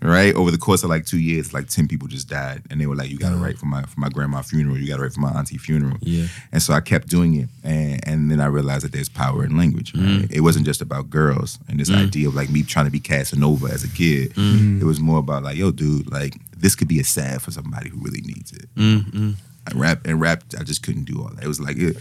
[0.00, 0.34] Right?
[0.34, 2.62] Over the course of like two years, like 10 people just died.
[2.70, 5.02] And they were like, you gotta write for my for my grandma funeral, you gotta
[5.02, 5.98] write for my auntie funeral.
[6.00, 6.28] Yeah.
[6.52, 7.48] And so I kept doing it.
[7.62, 9.94] And and then I realized that there's power in language.
[9.94, 10.02] Right?
[10.02, 10.32] Mm-hmm.
[10.32, 12.06] It wasn't just about girls and this mm.
[12.06, 14.32] idea of like me trying to be Casanova as a kid.
[14.34, 14.80] Mm-hmm.
[14.80, 17.90] It was more about like, yo, dude, like this could be a sad for somebody
[17.90, 18.74] who really needs it.
[18.76, 19.32] Mm-hmm.
[19.66, 20.42] I rap and rap.
[20.58, 21.44] I just couldn't do all that.
[21.44, 21.96] It was like it.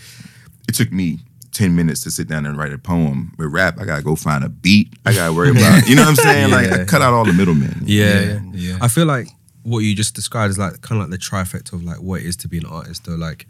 [0.67, 1.19] It took me
[1.51, 3.33] ten minutes to sit down and write a poem.
[3.37, 4.93] With rap, I gotta go find a beat.
[5.05, 5.83] I gotta worry about.
[5.87, 6.51] You know what I'm saying?
[6.51, 7.81] Like I cut out all the middlemen.
[7.85, 8.21] Yeah.
[8.21, 8.77] Yeah, yeah.
[8.81, 9.27] I feel like
[9.63, 12.25] what you just described is like kind of like the trifecta of like what it
[12.25, 13.05] is to be an artist.
[13.05, 13.45] Though, like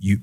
[0.00, 0.20] you,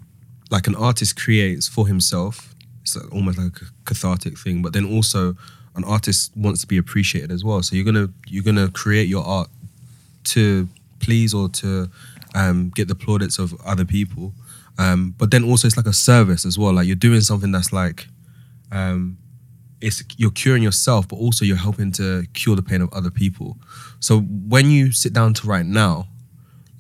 [0.52, 2.54] like an artist creates for himself.
[2.82, 5.36] It's like almost like a cathartic thing, but then also
[5.76, 7.62] an artist wants to be appreciated as well.
[7.64, 9.50] So you're gonna you're gonna create your art
[10.26, 10.68] to
[11.00, 11.90] please or to
[12.40, 14.34] um, get the plaudits of other people.
[14.80, 16.74] Um, but then also it's like a service as well.
[16.74, 18.08] Like you're doing something that's like
[18.72, 19.18] um,
[19.82, 23.58] it's you're curing yourself, but also you're helping to cure the pain of other people.
[24.00, 26.08] So when you sit down to write now,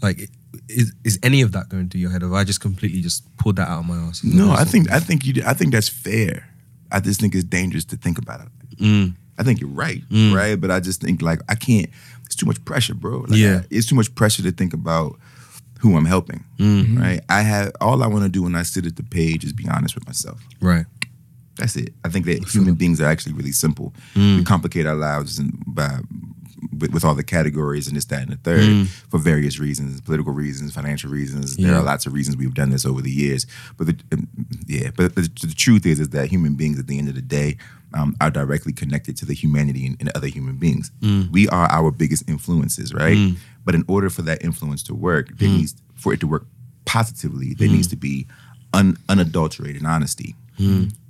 [0.02, 0.30] like
[0.70, 2.22] is is any of that going through your head?
[2.24, 4.24] Or have I just completely just pulled that out of my ass?
[4.24, 5.42] No, I think I think you.
[5.46, 6.48] I think that's fair.
[6.92, 8.48] I just think it's dangerous to think about it.
[8.78, 9.16] Mm.
[9.40, 10.34] I think you're right, Mm.
[10.36, 10.60] right?
[10.60, 11.90] But I just think like I can't.
[12.26, 13.20] It's too much pressure, bro.
[13.28, 13.62] Like, Yeah.
[13.64, 15.18] I- it's too much pressure to think about
[15.80, 17.00] who I'm helping, Mm.
[17.00, 17.22] right?
[17.30, 19.68] I have all I want to do when I sit at the page is be
[19.70, 20.42] honest with myself.
[20.62, 20.86] right.
[21.60, 21.92] That's it.
[22.06, 23.92] I think that human beings are actually really simple.
[24.14, 24.38] Mm.
[24.38, 26.00] We complicate our lives and by
[26.80, 28.88] with, with all the categories and this, that, and the third Mm.
[29.10, 31.56] for various reasons, political reasons, financial reasons.
[31.56, 33.48] There are lots of reasons we've done this over the years.
[33.78, 34.28] But the, um,
[34.68, 37.22] yeah, but the, the truth is, is that human beings at the end of the
[37.22, 37.58] day
[37.96, 40.92] um, are directly connected to the humanity in, in other human beings.
[41.02, 41.32] Mm.
[41.32, 43.18] We are our biggest influences, right?
[43.68, 45.58] But in order for that influence to work, there Mm.
[45.58, 46.46] needs for it to work
[46.86, 48.26] positively, there needs to be
[48.74, 50.36] un, unadulterated honesty.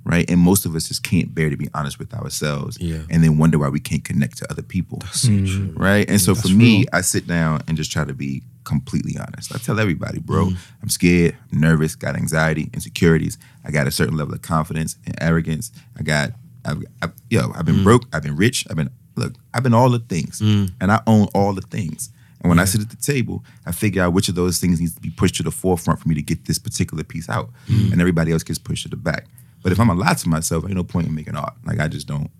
[0.04, 0.28] Right.
[0.30, 2.76] And most of us just can't bear to be honest with ourselves.
[2.80, 3.02] Yeah.
[3.10, 4.98] And then wonder why we can't connect to other people.
[5.12, 5.72] So true.
[5.76, 6.08] right?
[6.10, 6.86] And so for me, real.
[6.94, 9.54] I sit down and just try to be completely honest.
[9.54, 10.56] I tell everybody, bro, Mm.
[10.82, 13.38] I'm scared, I'm nervous, got anxiety, insecurities.
[13.64, 15.70] I got a certain level of confidence and arrogance.
[15.98, 16.32] I got,
[16.64, 17.66] I've, I've, yo, I've Mm.
[17.66, 21.00] been broke, I've been rich, I've been, look, I've been all the things, and I
[21.06, 22.10] own all the things.
[22.40, 24.94] And when I sit at the table, I figure out which of those things needs
[24.94, 27.92] to be pushed to the forefront for me to get this particular piece out, Mm.
[27.92, 29.26] and everybody else gets pushed to the back.
[29.62, 31.54] But if I'm a lie to myself, ain't no point in making art.
[31.66, 32.30] Like I just don't.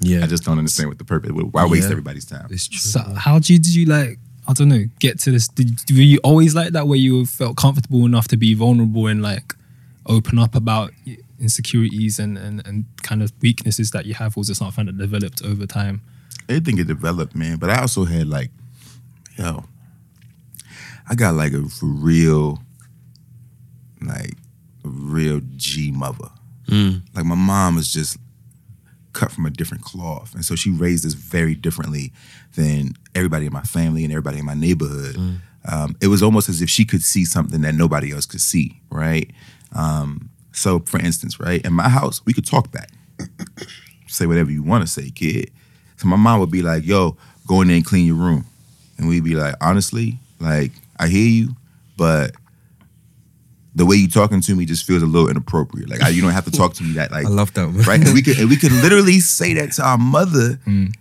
[0.00, 0.24] Yeah.
[0.24, 1.30] I just don't understand what the purpose.
[1.32, 1.90] Why waste Yeah.
[1.92, 2.46] everybody's time?
[2.50, 2.78] it's true.
[2.80, 4.18] So how did you like?
[4.48, 4.84] I don't know.
[4.98, 5.46] Get to this.
[5.48, 9.22] Did were you always like that, where you felt comfortable enough to be vulnerable and
[9.22, 9.54] like
[10.06, 10.92] open up about
[11.40, 14.36] insecurities and and, and kind of weaknesses that you have?
[14.36, 16.00] Or was it something that developed over time?
[16.48, 17.56] I think it developed, man.
[17.58, 18.50] But I also had like,
[19.38, 19.64] yo,
[21.08, 22.60] I got like a real,
[24.00, 24.34] like
[24.84, 26.28] a real G mother.
[26.68, 27.02] Mm.
[27.14, 28.18] Like my mom was just
[29.12, 32.12] cut from a different cloth, and so she raised us very differently
[32.56, 35.16] than everybody in my family and everybody in my neighborhood.
[35.70, 38.80] Um, it was almost as if she could see something that nobody else could see,
[38.90, 39.30] right?
[39.74, 42.90] Um, so, for instance, right in my house, we could talk back,
[44.06, 45.50] say whatever you want to say, kid.
[45.96, 47.16] So my mom would be like, "Yo,
[47.46, 48.46] go in there and clean your room,"
[48.98, 51.56] and we'd be like, "Honestly, like I hear you,
[51.96, 52.32] but."
[53.76, 55.90] The way you're talking to me just feels a little inappropriate.
[55.90, 58.00] Like I, you don't have to talk to me that like I love that, right?
[58.00, 60.94] And we could and we could literally say that to our mother, mm.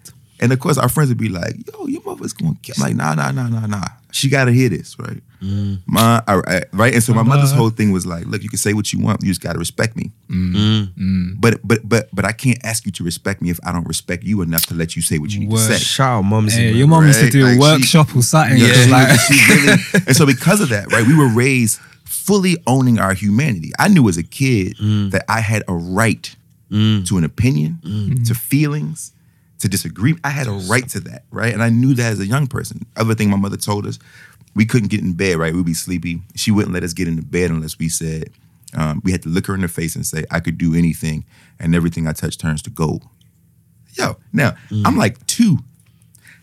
[0.44, 2.84] And of course our friends would be like, "Yo, your mother's going to kill." I'm
[2.90, 3.86] like, "Nah, nah, nah, nah, nah.
[4.12, 5.80] She got to hear this, right?" Mm.
[5.88, 7.58] My I, I- right, and so my mother's uh-huh.
[7.60, 9.22] whole thing was like, "Look, you can say what you want.
[9.24, 10.12] You just got to respect me.
[10.30, 10.94] Mm.
[10.94, 11.34] Mm.
[11.40, 14.24] But but but but I can't ask you to respect me if I don't respect
[14.24, 15.68] you enough to let you say what you need Word.
[15.68, 16.54] to say." Shout out, mums.
[16.54, 16.76] Hey, man.
[16.78, 17.32] your mom used to right?
[17.32, 17.60] do a Like, she-
[17.98, 18.58] workshop or something.
[18.58, 19.78] Yeah, just she, like, she really,
[20.08, 23.72] and so because of that, right, we were raised fully owning our humanity.
[23.80, 24.78] I knew as a kid
[25.12, 26.34] that I had a right
[26.70, 27.80] to an opinion,
[28.28, 29.12] to feelings,
[29.60, 30.16] to disagree.
[30.24, 31.54] I had a right to that, right?
[31.54, 32.86] And I knew that as a young person.
[32.98, 34.00] Other thing my mother told us,
[34.56, 35.54] we couldn't get in bed, right?
[35.54, 36.22] We'd be sleepy.
[36.36, 38.30] She wouldn't let us get into bed unless we said,
[38.76, 41.26] um, we had to look her in the face and say, I could do anything,
[41.60, 43.04] and everything I touch turns to gold.
[43.94, 44.98] Yo, now I'm mm.
[44.98, 45.60] like two.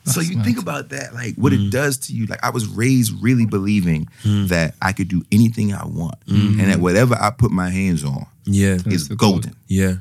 [0.04, 0.46] So you mad.
[0.46, 1.70] think about that, like what it mm.
[1.70, 2.26] does to you.
[2.26, 4.48] Like I was raised really believing mm.
[4.48, 8.26] that I could do anything I want, and that whatever I put my hands on
[8.44, 8.78] Yeah.
[8.86, 9.42] is the gold.
[9.42, 9.96] golden, Yeah.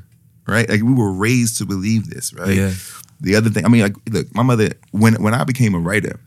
[0.46, 0.68] Right?
[0.68, 2.56] Like we were raised to believe this, right?
[2.56, 2.72] Yeah.
[3.20, 6.18] The other thing, I mean, like, look, my mother when when I became a writer,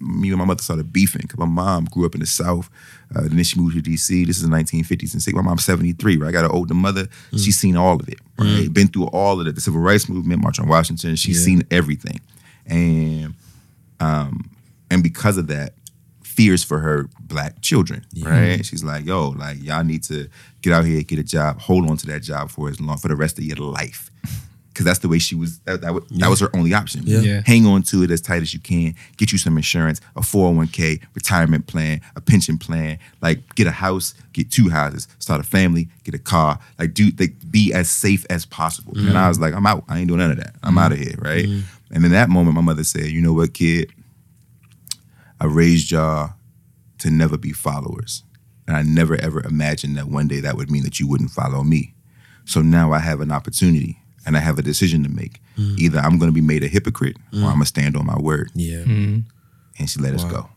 [0.00, 2.68] me and my mother started beefing because my mom grew up in the South.
[3.14, 4.26] Uh, then she moved to DC.
[4.26, 5.34] This is the 1950s and 60s.
[5.34, 6.28] My mom's 73, right?
[6.28, 7.06] I got an older mother.
[7.32, 8.72] She's seen all of it, right?
[8.72, 9.54] Been through all of it.
[9.54, 11.14] The civil rights movement, March on Washington.
[11.14, 11.44] She's Yeah.
[11.44, 12.20] seen everything.
[12.66, 13.34] And
[14.00, 14.50] um,
[14.90, 15.74] and because of that,
[16.32, 18.64] fears for her black children, right?
[18.64, 20.28] She's like, yo, like y'all need to
[20.62, 23.08] get out here, get a job, hold on to that job for as long for
[23.08, 24.10] the rest of your life.
[24.74, 25.58] Cause that's the way she was.
[25.60, 27.02] That, that, was, that was her only option.
[27.04, 27.20] Yeah.
[27.20, 27.42] Yeah.
[27.44, 28.94] Hang on to it as tight as you can.
[29.18, 32.98] Get you some insurance, a 401k, retirement plan, a pension plan.
[33.20, 36.58] Like get a house, get two houses, start a family, get a car.
[36.78, 38.94] Like do like be as safe as possible.
[38.96, 39.28] And I mm.
[39.28, 39.84] was like, I'm out.
[39.88, 40.54] I ain't doing none of that.
[40.62, 40.80] I'm mm.
[40.80, 41.44] out of here, right?
[41.44, 41.64] Mm.
[41.90, 43.92] And in that moment, my mother said, "You know what, kid?
[45.42, 46.34] I raised y'all
[46.98, 48.22] to never be followers.
[48.68, 51.64] And I never ever imagined that one day that would mean that you wouldn't follow
[51.64, 51.94] me.
[52.44, 55.40] So now I have an opportunity and I have a decision to make.
[55.58, 55.78] Mm.
[55.80, 57.44] Either I'm going to be made a hypocrite or mm.
[57.44, 58.52] I'm going to stand on my word.
[58.54, 58.78] Yeah.
[58.78, 59.20] Mm-hmm.
[59.80, 60.48] And she let us go.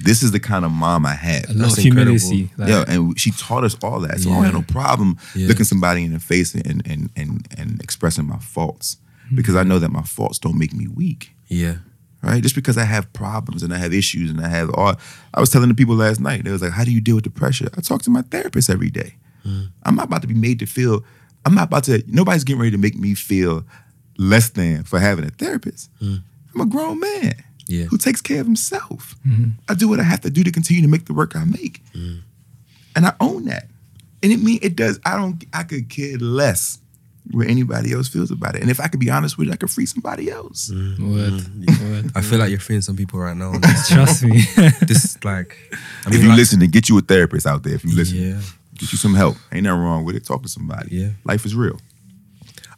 [0.00, 1.46] This is the kind of mom I had.
[1.46, 2.40] a lot That's of humility.
[2.42, 2.76] incredible.
[2.76, 4.20] Like, Yeah, and she taught us all that.
[4.20, 5.48] So I don't have no problem Yeah.
[5.48, 9.36] looking somebody in the face and and and and expressing my faults mm-hmm.
[9.36, 11.76] because I know that my faults don't make me weak Yeah.
[12.22, 12.42] Right?
[12.42, 14.94] Just because I have problems and I have issues and I have all.
[15.34, 17.24] I was telling the people last night, they was like, "How do you deal with
[17.24, 19.14] the pressure?" I talk to my therapist every day.
[19.46, 19.68] Mm.
[19.84, 21.04] I'm not about to be made to feel.
[21.46, 22.02] I'm not about to.
[22.06, 23.64] Nobody's getting ready to make me feel
[24.18, 25.90] less than for having a therapist.
[26.00, 26.22] Mm.
[26.54, 27.34] I'm a grown man
[27.68, 27.84] Yeah.
[27.84, 29.14] who takes care of himself.
[29.26, 29.50] Mm-hmm.
[29.68, 31.82] I do what I have to do to continue to make the work I make,
[31.94, 32.20] mm.
[32.96, 33.68] and I own that.
[34.22, 35.00] And it mean it does.
[35.06, 35.42] I don't.
[35.54, 36.78] I could care less
[37.32, 38.62] what anybody else feels about it.
[38.62, 40.70] And if I could be honest with you, I could free somebody else.
[40.70, 41.14] Mm.
[41.14, 41.90] Word, mm.
[41.90, 42.12] word.
[42.14, 43.52] I feel like you're freeing some people right now.
[43.88, 44.40] Trust me.
[44.82, 45.56] this is like,
[46.06, 47.74] I if you like, listen, then get you a therapist out there.
[47.74, 48.40] If you listen, Yeah.
[48.74, 49.36] get you some help.
[49.52, 50.24] Ain't nothing wrong with it.
[50.24, 50.96] Talk to somebody.
[50.96, 51.10] Yeah.
[51.24, 51.78] life is real.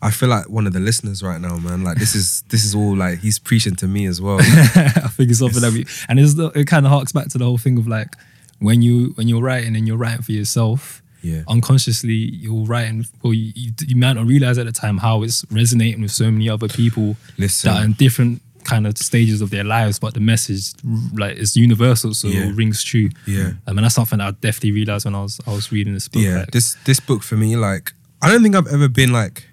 [0.02, 1.84] I feel like one of the listeners right now, man.
[1.84, 4.38] Like this is this is all like he's preaching to me as well.
[4.40, 7.38] I think it's something that we, and it's the, it kind of harks back to
[7.38, 8.16] the whole thing of like
[8.58, 11.01] when you when you're writing and you're writing for yourself.
[11.22, 11.42] Yeah.
[11.48, 13.06] Unconsciously, you're writing.
[13.22, 16.30] Well, you, you, you might not realize at the time how it's resonating with so
[16.30, 17.70] many other people Listen.
[17.70, 20.72] that are in different kind of stages of their lives, but the message
[21.14, 22.48] like is universal, so Yeah.
[22.48, 23.10] it rings true.
[23.26, 23.40] Yeah.
[23.40, 26.08] Um, I mean that's something I definitely realized when I was I was reading this
[26.08, 26.22] book.
[26.22, 29.48] yeah like, this this book for me like I don't think I've ever been like.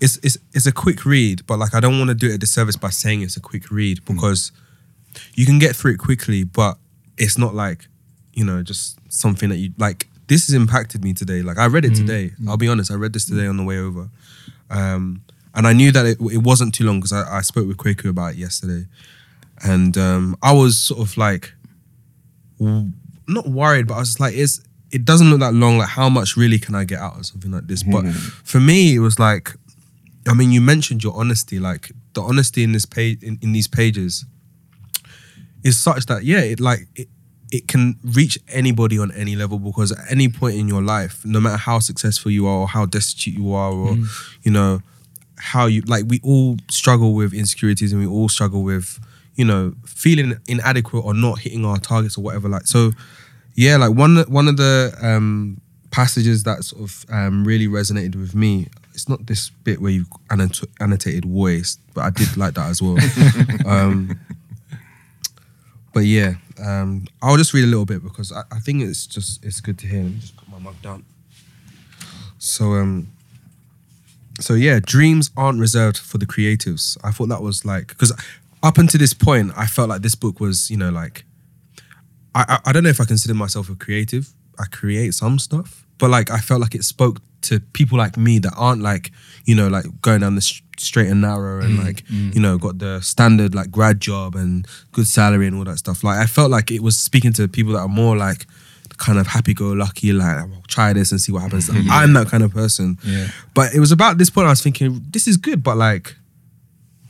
[0.00, 2.38] It's it's it's a quick read, but like I don't want to do it a
[2.38, 4.14] disservice by saying it's a quick read mm.
[4.14, 4.52] because
[5.34, 6.78] you can get through it quickly, but
[7.18, 7.86] it's not like
[8.32, 10.06] you know just something that you like.
[10.30, 11.42] This has impacted me today.
[11.42, 12.30] Like I read it today.
[12.48, 12.92] I'll be honest.
[12.92, 14.08] I read this today on the way over,
[14.70, 15.24] um,
[15.56, 18.10] and I knew that it, it wasn't too long because I, I spoke with Kwaku
[18.10, 18.86] about it yesterday,
[19.64, 21.52] and um, I was sort of like
[22.60, 22.92] w-
[23.26, 24.62] not worried, but I was just like, it's
[24.92, 25.78] it doesn't look that long.
[25.78, 27.82] Like, how much really can I get out of something like this?
[27.82, 29.50] But for me, it was like,
[30.28, 31.58] I mean, you mentioned your honesty.
[31.58, 34.26] Like the honesty in this page, in, in these pages,
[35.64, 37.08] is such that yeah, it like it,
[37.50, 41.40] it can reach anybody on any level because at any point in your life, no
[41.40, 43.96] matter how successful you are or how destitute you are, or
[44.42, 44.80] you know
[45.36, 49.00] how you like, we all struggle with insecurities and we all struggle with
[49.34, 52.48] you know feeling inadequate or not hitting our targets or whatever.
[52.48, 52.92] Like so,
[53.54, 55.60] yeah, like one one of the um,
[55.90, 58.68] passages that sort of um, really resonated with me.
[58.92, 62.82] It's not this bit where you annot- annotated voice, but I did like that as
[62.82, 62.98] well.
[63.66, 64.18] um,
[65.92, 69.44] but yeah, um, I'll just read a little bit because I, I think it's just
[69.44, 70.02] it's good to hear.
[70.02, 71.04] Let me just put my mug down.
[72.38, 73.08] So um,
[74.40, 76.96] so yeah, dreams aren't reserved for the creatives.
[77.04, 78.12] I thought that was like because
[78.62, 81.24] up until this point, I felt like this book was you know like
[82.34, 84.32] I, I I don't know if I consider myself a creative.
[84.58, 88.38] I create some stuff, but like I felt like it spoke to people like me
[88.40, 89.10] that aren't like
[89.44, 92.34] you know like going down the s- straight and narrow and mm, like mm.
[92.34, 96.02] you know got the standard like grad job and good salary and all that stuff.
[96.02, 98.46] Like I felt like it was speaking to people that are more like
[99.00, 101.68] kind of happy-go-lucky, like oh, I'll try this and see what happens.
[101.68, 101.90] Mm-hmm.
[101.90, 102.98] I'm that kind of person.
[103.02, 103.28] Yeah.
[103.54, 106.16] But it was about this point I was thinking, this is good, but like,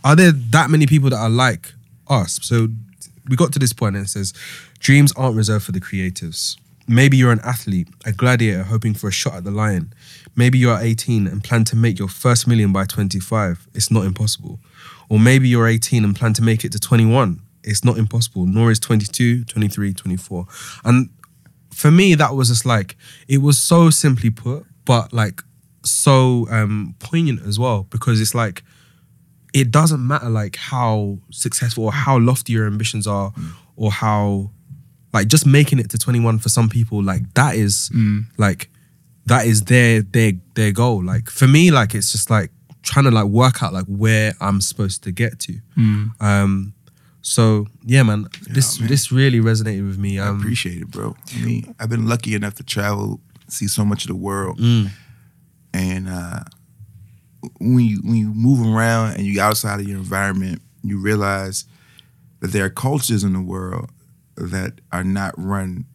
[0.04, 1.72] are there that many people that are like
[2.09, 2.38] us?
[2.42, 2.68] So
[3.28, 4.33] we got to this point and it says,
[4.78, 6.56] dreams aren't reserved for the creatives.
[6.90, 9.94] Maybe you're an athlete, a gladiator hoping for a shot at the lion.
[10.35, 13.68] Maybe you are 18 and plan to make your first million by 25.
[13.74, 14.59] It's not impossible.
[15.09, 17.42] Or maybe you're 18 and plan to make it to 21.
[17.62, 20.46] It's not impossible, nor is 22, 23, 24.
[20.85, 21.11] And
[21.72, 22.96] for me, that was just like,
[23.29, 25.42] it was so simply put, but like
[25.85, 28.64] so um poignant as well, because it's like,
[29.55, 33.33] it doesn't matter like how successful or how lofty your ambitions are
[33.76, 34.50] or how
[35.12, 37.90] like just making it to 21 for some people like that is
[38.38, 38.70] like
[39.26, 41.02] that is their their their goal.
[41.04, 42.50] Like for me like it's just like
[42.82, 45.54] trying to like work out like where i'm supposed to get to.
[46.20, 46.74] Um
[47.22, 48.88] so yeah man this man.
[48.88, 50.18] this really resonated with me.
[50.18, 51.14] I um appreciate it, bro.
[51.36, 54.58] I mean, I've been lucky enough to travel, see so much of the world,
[55.74, 56.40] and uh,
[57.60, 61.66] when you when you move around and you outside of your environment, you realize
[62.40, 63.90] that there are cultures in the world
[64.48, 65.87] that are not run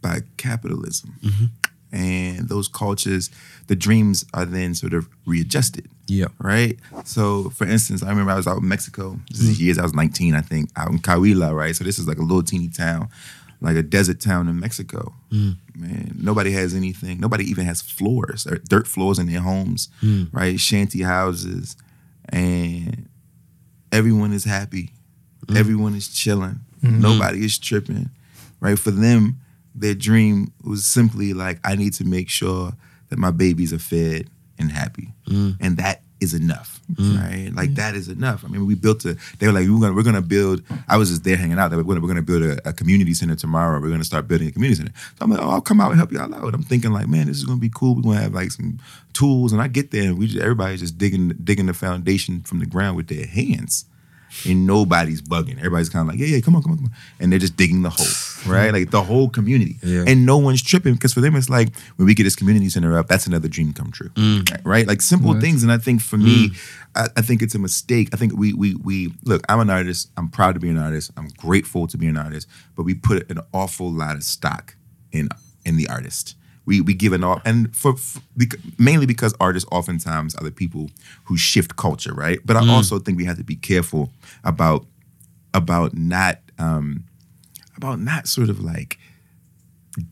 [0.00, 1.44] by capitalism, mm-hmm.
[1.92, 3.30] and those cultures,
[3.66, 6.78] the dreams are then sort of readjusted yeah right?
[7.04, 9.18] So, for instance, I remember I was out in Mexico.
[9.30, 9.64] This is mm-hmm.
[9.64, 11.74] years I was 19, I think, out in Coahuila, right?
[11.74, 13.08] So this is like a little teeny town,
[13.60, 15.14] like a desert town in Mexico.
[15.30, 15.56] Mm.
[15.76, 17.20] Man, nobody has anything.
[17.20, 20.28] Nobody even has floors or dirt floors in their homes, mm.
[20.32, 20.60] right?
[20.60, 21.76] Shanty houses,
[22.28, 23.08] and
[23.90, 24.90] everyone is happy.
[25.46, 25.58] Mm.
[25.58, 26.60] Everyone is chilling.
[26.84, 27.00] Mm-hmm.
[27.00, 28.10] Nobody is tripping,
[28.60, 28.78] right?
[28.78, 29.40] For them,
[29.74, 32.72] their dream was simply like, I need to make sure
[33.08, 35.56] that my babies are fed and happy, mm.
[35.60, 37.20] and that is enough, mm.
[37.20, 37.54] right?
[37.54, 37.76] Like mm.
[37.76, 38.44] that is enough.
[38.44, 39.16] I mean, we built a.
[39.38, 40.62] They were like, we're gonna we're gonna build.
[40.88, 41.70] I was just there hanging out.
[41.70, 43.80] They were gonna we're gonna build a, a community center tomorrow.
[43.80, 44.92] We're gonna start building a community center.
[44.96, 46.54] So I'm like, oh, I'll come out and help y'all out.
[46.54, 47.96] I'm thinking like, man, this is gonna be cool.
[47.96, 48.78] We're gonna have like some
[49.12, 52.60] tools, and I get there, and we just, everybody's just digging digging the foundation from
[52.60, 53.86] the ground with their hands.
[54.46, 55.58] And nobody's bugging.
[55.58, 56.92] Everybody's kind of like, yeah, yeah, come on, come on, come on.
[57.20, 58.06] And they're just digging the hole,
[58.52, 58.72] right?
[58.72, 59.76] Like the whole community.
[59.82, 60.04] Yeah.
[60.06, 62.98] And no one's tripping because for them, it's like when we get this community center
[62.98, 64.60] up, that's another dream come true, mm.
[64.64, 64.86] right?
[64.86, 65.42] Like simple Right.
[65.42, 65.62] things.
[65.62, 66.80] And I think for me, mm.
[66.94, 68.08] I, I think it's a mistake.
[68.12, 69.42] I think we we we look.
[69.48, 70.10] I'm an artist.
[70.16, 71.10] I'm proud to be an artist.
[71.16, 72.48] I'm grateful to be an artist.
[72.76, 74.76] But we put an awful lot of stock
[75.12, 75.28] in
[75.64, 76.34] in the artist.
[76.66, 78.20] We we give an all and for, for
[78.78, 80.90] mainly because artists oftentimes are the people
[81.24, 82.38] who shift culture, right?
[82.44, 82.70] But I mm.
[82.70, 84.10] also think we have to be careful
[84.44, 84.86] about
[85.52, 87.04] about not um
[87.76, 88.98] about not sort of like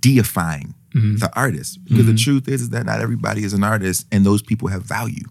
[0.00, 1.16] deifying mm-hmm.
[1.16, 1.82] the artist.
[1.84, 2.16] Because the mm-hmm.
[2.16, 5.24] truth is, is that not everybody is an artist and those people have value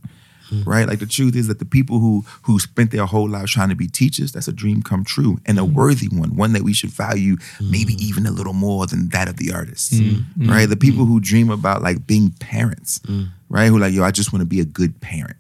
[0.52, 0.70] Mm-hmm.
[0.70, 0.88] right?
[0.88, 3.76] Like the truth is that the people who who spent their whole lives trying to
[3.76, 5.74] be teachers that's a dream come true and a mm-hmm.
[5.74, 8.10] worthy one one that we should value maybe mm-hmm.
[8.10, 10.00] even a little more than that of the artists
[10.38, 10.68] right?
[10.68, 13.02] The people who dream about like being parents
[13.50, 13.68] right?
[13.68, 15.38] Who like yo i just want to be a good parent.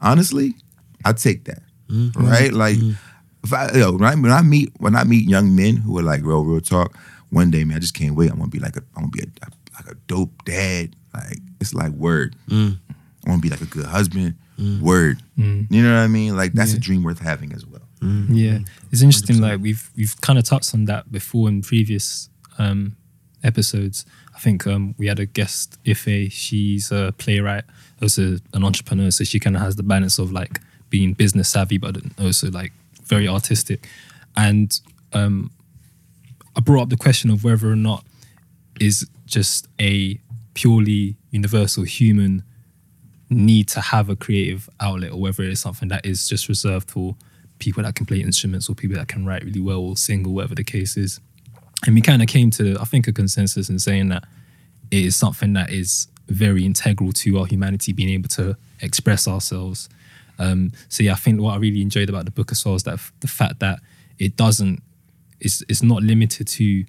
[0.00, 0.54] Honestly
[1.04, 1.62] i take that
[2.16, 2.52] right?
[2.52, 2.76] Like
[3.46, 6.02] if I, yo, when I when I meet when I meet young men who are
[6.02, 6.96] like real real talk,
[7.30, 8.30] one day man, I just can't wait.
[8.30, 9.26] I'm gonna be like a I'm gonna be a,
[9.74, 10.96] like a dope dad.
[11.14, 12.34] like it's like word.
[12.48, 12.78] Mm.
[13.26, 14.36] I want to be like a good husband.
[14.80, 15.22] Word.
[15.36, 16.34] You know what I mean?
[16.36, 17.82] Like that's a dream worth having as well.
[18.30, 18.60] Yeah,
[18.92, 19.40] it's interesting.
[19.40, 22.96] Like we've we've kind of touched on that before in previous um,
[23.42, 24.06] episodes.
[24.34, 26.32] I think um, we had a guest, Ife.
[26.32, 27.64] She's a playwright,
[28.00, 31.78] also an entrepreneur, so she kind of has the balance of like being business savvy,
[31.78, 32.72] but also like
[33.04, 33.86] very artistic.
[34.36, 34.78] And
[35.12, 35.50] um,
[36.54, 38.04] I brought up the question of whether or not
[38.80, 40.18] is just a
[40.54, 42.42] purely universal human
[43.28, 47.16] need to have a creative outlet or whether it's something that is just reserved for
[47.58, 50.34] people that can play instruments or people that can write really well or sing or
[50.34, 51.20] whatever the case is.
[51.84, 54.24] And we kind of came to, I think, a consensus in saying that
[54.90, 59.88] it is something that is very integral to our humanity being able to express ourselves.
[60.38, 62.82] Um, so yeah, I think what I really enjoyed about the book as well is
[62.84, 63.80] that the fact that
[64.18, 64.82] it doesn't,
[65.40, 66.84] it's, it's not limited to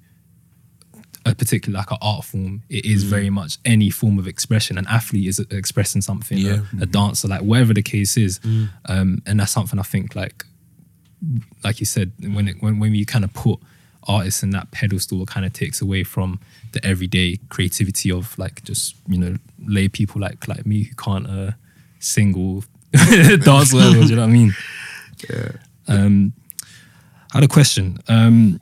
[1.28, 2.62] a particular like an art form.
[2.68, 4.78] It is very much any form of expression.
[4.78, 6.38] An athlete is expressing something.
[6.38, 6.60] Yeah.
[6.78, 8.40] A, a dancer, like whatever the case is,
[8.86, 10.44] um, and that's something I think like,
[11.64, 13.58] like you said, when it when when you kind of put
[14.06, 16.40] artists in that pedestal, it kind of takes away from
[16.72, 19.36] the everyday creativity of like just you know
[19.66, 21.52] lay people like like me who can't uh,
[21.98, 22.62] sing or
[23.38, 23.92] dance well.
[23.92, 24.54] do you know what I mean?
[25.28, 25.50] Yeah.
[25.88, 26.32] Um,
[27.32, 27.98] I had a question.
[28.08, 28.60] Um,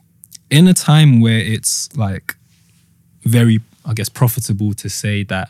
[0.49, 2.36] in a time where it's like
[3.27, 5.49] very, I guess, profitable to say that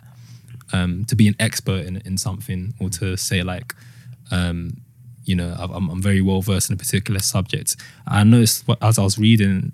[0.73, 3.73] um, to be an expert in, in something or to say like,
[4.31, 4.77] um,
[5.25, 7.75] you know, I've- I'm, I'm very well versed in a particular subject.
[8.07, 9.71] I noticed as I was reading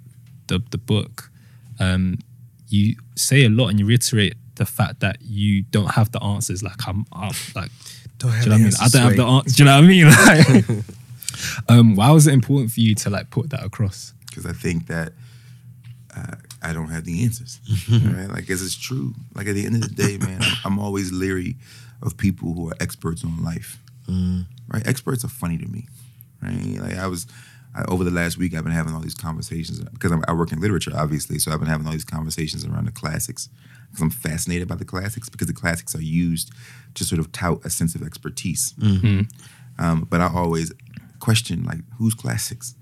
[0.48, 1.32] the the book,
[1.80, 2.20] um,
[2.70, 6.62] you say a lot and you reiterate the fact that you don't have the answers.
[6.64, 7.72] Like I'm, I'm like,
[8.20, 8.74] Don't do you know what I mean?
[8.82, 9.56] I don't have the answers.
[9.56, 10.76] Do you know what I mean?
[10.78, 10.86] Like,
[11.70, 14.14] um, why was it important for you to like put that across?
[14.28, 15.14] because I think that
[16.16, 17.60] uh, I don't have the answers.
[17.92, 18.30] right?
[18.30, 19.14] Like, as it's true.
[19.36, 21.56] Like at the end of the day, man, I'm, I'm always leery
[22.02, 23.82] of people who are experts on life.
[24.08, 24.46] Mm.
[24.68, 24.86] Right?
[24.88, 25.88] Experts are funny to me.
[26.42, 26.80] Right?
[26.80, 27.28] Like I was.
[27.76, 30.52] I, over the last week, I've been having all these conversations because I'm, I work
[30.52, 31.40] in literature, obviously.
[31.40, 33.50] So I've been having all these conversations around the classics
[33.90, 36.52] because I'm fascinated by the classics because the classics are used
[36.94, 38.74] to sort of tout a sense of expertise.
[38.74, 39.08] Mm-hmm.
[39.08, 39.84] Mm-hmm.
[39.84, 40.72] Um, but I always
[41.20, 42.76] question like, who's classics?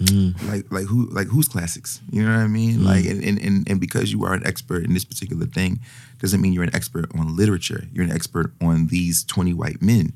[0.00, 0.48] Mm.
[0.48, 2.00] like like who like who's classics?
[2.10, 2.84] You know what i mean?
[2.84, 3.10] Like mm.
[3.10, 5.80] and, and and and because you are an expert in this particular thing
[6.20, 7.84] doesn't mean you're an expert on literature.
[7.92, 10.12] You're an expert on these 20 white men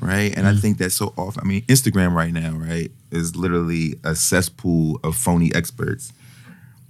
[0.00, 0.36] right?
[0.36, 0.60] And i mm.
[0.60, 5.16] think that's so often i mean instagram right now right is literally a cesspool of
[5.16, 6.12] phony experts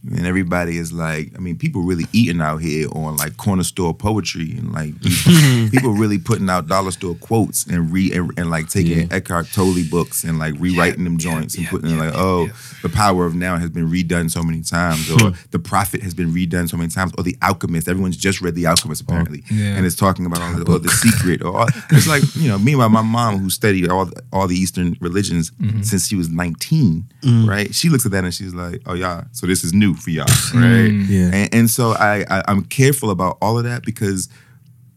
[0.04, 3.92] and everybody is like, I mean, people really eating out here on like corner store
[3.92, 4.94] poetry and like
[5.72, 9.74] people really putting out dollar store quotes and re and, and like taking Eckhart Tolle
[9.90, 12.48] books and like rewriting them joints and putting in like, oh,
[12.82, 15.36] the power of now has been redone so many times, or hmm.
[15.50, 17.88] the prophet has been redone so many times, or the Alchemist.
[17.88, 19.76] Everyone's just read the Alchemist oh, apparently, yeah.
[19.76, 21.42] and it's talking about all the, or the secret.
[21.42, 25.50] Or it's like you know, meanwhile, my mom who studied all all the Eastern religions
[25.52, 25.82] mm-hmm.
[25.82, 27.48] since she was nineteen, mm.
[27.48, 27.74] right?
[27.74, 30.26] She looks at that and she's like, oh yeah, so this is new for y'all,
[30.52, 30.62] mm.
[30.62, 31.08] right?
[31.08, 31.30] Yeah.
[31.32, 34.28] And, and so I, I I'm careful about all of that because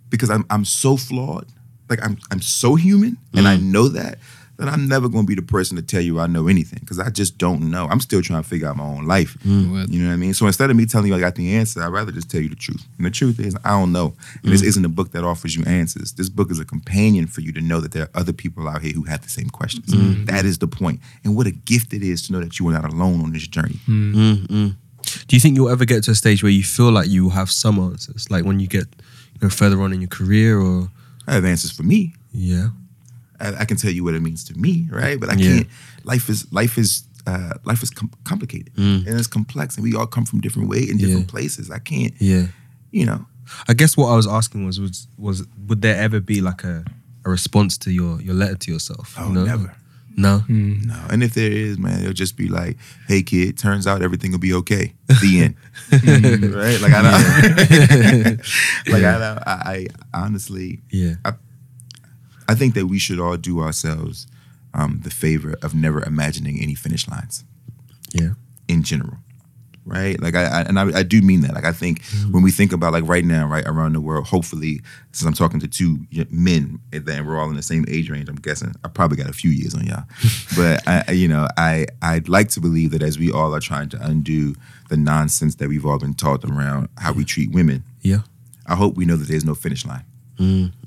[0.10, 1.48] because I'm I'm so flawed.
[1.90, 3.64] Like I'm I'm so human, and I mm.
[3.64, 4.18] know that
[4.62, 7.00] that I'm never going to be the person to tell you I know anything because
[7.00, 7.88] I just don't know.
[7.88, 9.36] I'm still trying to figure out my own life.
[9.44, 9.90] Word.
[9.90, 10.36] You know what I mean?
[10.36, 12.50] So instead of me telling you I got the answer, I'd rather just tell you
[12.50, 12.86] the truth.
[12.98, 14.14] And the truth is, I don't know.
[14.44, 16.14] And this isn't a book that offers you answers.
[16.14, 18.84] This book is a companion for you to know that there are other people out
[18.84, 19.92] here who have the same questions.
[20.26, 21.00] That is the point.
[21.24, 23.48] And what a gift it is to know that you are not alone on this
[23.48, 23.80] journey.
[25.28, 27.32] Do you think you'll ever get to a stage where you feel like you will
[27.32, 28.86] have some answers, like when you get
[29.34, 30.90] you know further on in your career, or
[31.28, 32.14] I have answers for me.
[32.34, 32.70] yeah,
[33.40, 35.20] I, I can tell you what it means to me, right?
[35.20, 35.48] But I Yeah.
[35.56, 35.68] can't.
[36.04, 40.08] Life is life is uh, life is com- complicated and it's complex, and we all
[40.08, 41.32] come from different way in different Yeah.
[41.32, 41.70] places.
[41.70, 42.48] I can't, yeah.
[42.92, 43.26] you know.
[43.68, 46.84] I guess what I was asking was was was would there ever be like a,
[47.26, 49.16] a response to your your letter to yourself?
[49.20, 49.46] Oh, you know?
[49.46, 49.76] never.
[50.18, 50.44] No.
[50.50, 54.32] No, and if there is, man, it'll just be like, "Hey, kid, turns out everything
[54.32, 55.42] will be okay." The
[55.92, 56.80] end, right?
[56.82, 58.38] Like I know,
[58.94, 59.40] like I know.
[59.46, 61.16] I, I honestly, Yeah.
[62.48, 64.28] I think that we should all do ourselves
[64.74, 67.44] um, the favor of never imagining any finish lines.
[68.14, 68.32] Yeah.
[68.68, 69.18] in general,
[69.86, 70.20] right?
[70.22, 71.54] Like I, I and I, I do mean that.
[71.54, 72.32] Like I think mm-hmm.
[72.32, 75.60] when we think about like right now, right around the world, hopefully, since I'm talking
[75.60, 78.88] to two men and then we're all in the same age range, I'm guessing I
[78.88, 80.04] probably got a few years on y'all,
[80.56, 83.60] but I, I- you know, I I'd like to believe that as we all are
[83.60, 84.56] trying to undo
[84.90, 88.20] the nonsense that we've all been taught around how we treat women, Yeah.
[88.68, 90.04] I hope we know that there's no finish line,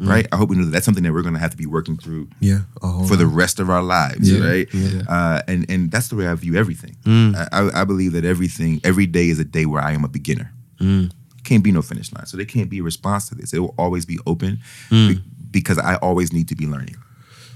[0.00, 0.26] right?
[0.32, 1.96] I hope we know that that's something that we're going to have to be working
[1.96, 2.60] through Yeah.
[3.08, 4.68] For the rest of our lives, Yeah, right?
[4.74, 5.02] yeah.
[5.08, 6.96] Uh, and and that's the way I view everything.
[7.04, 7.34] Mm.
[7.36, 10.08] I, I I believe that everything, every day is a day where I am a
[10.08, 10.50] beginner.
[10.80, 11.10] Mm.
[11.44, 12.26] can't be no finish line.
[12.26, 13.52] So there can't be a response to this.
[13.52, 15.08] It will always be open Hmm.
[15.08, 16.96] be- because I always need to be learning.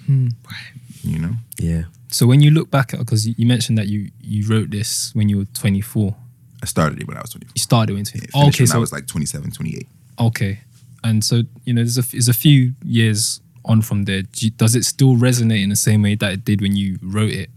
[0.08, 0.72] Right.
[1.02, 1.34] You know?
[1.58, 1.82] Yeah.
[2.10, 5.14] So when you look back at because you, you mentioned that you you wrote this
[5.14, 6.14] when you were 24.
[6.62, 7.52] I started it when I was 24.
[7.54, 8.40] You started when Yeah, 24.
[8.42, 9.86] finished okay, when so I was like 27, 28.
[10.20, 10.60] okay,
[11.04, 14.22] and so you know there's a there's a few years on from there.
[14.22, 16.98] Do you- Does it still resonate in the same way that it did when you
[17.02, 17.50] wrote it?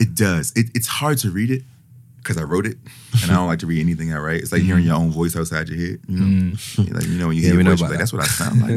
[0.00, 0.52] It does.
[0.56, 1.62] It, it's hard to read it
[2.18, 2.76] because I wrote it,
[3.22, 4.40] and I don't like to read anything I write.
[4.42, 6.00] It's like hearing your own voice outside your head.
[6.08, 7.88] You know, You're like you know when you Yeah, hear we your know voice, you're
[7.88, 7.98] like, that.
[7.98, 8.70] that's what I sound like.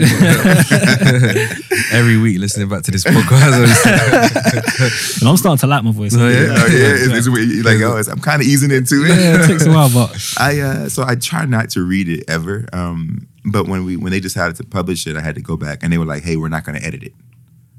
[1.94, 5.20] Every week listening back to this podcast.
[5.20, 6.16] And I'm starting to like my voice.
[6.16, 6.48] Oh, yeah?
[6.50, 7.66] oh, yeah, it's, it's weird.
[7.66, 9.10] Like, oh, it's, I'm kind of easing into it.
[9.10, 12.24] yeah, it takes a while, but I uh, so I try not to read it
[12.28, 12.66] ever.
[12.74, 15.84] Um, but when we when they decided to publish it, I had to go back,
[15.84, 17.14] and they were like, "Hey, we're not going to edit it."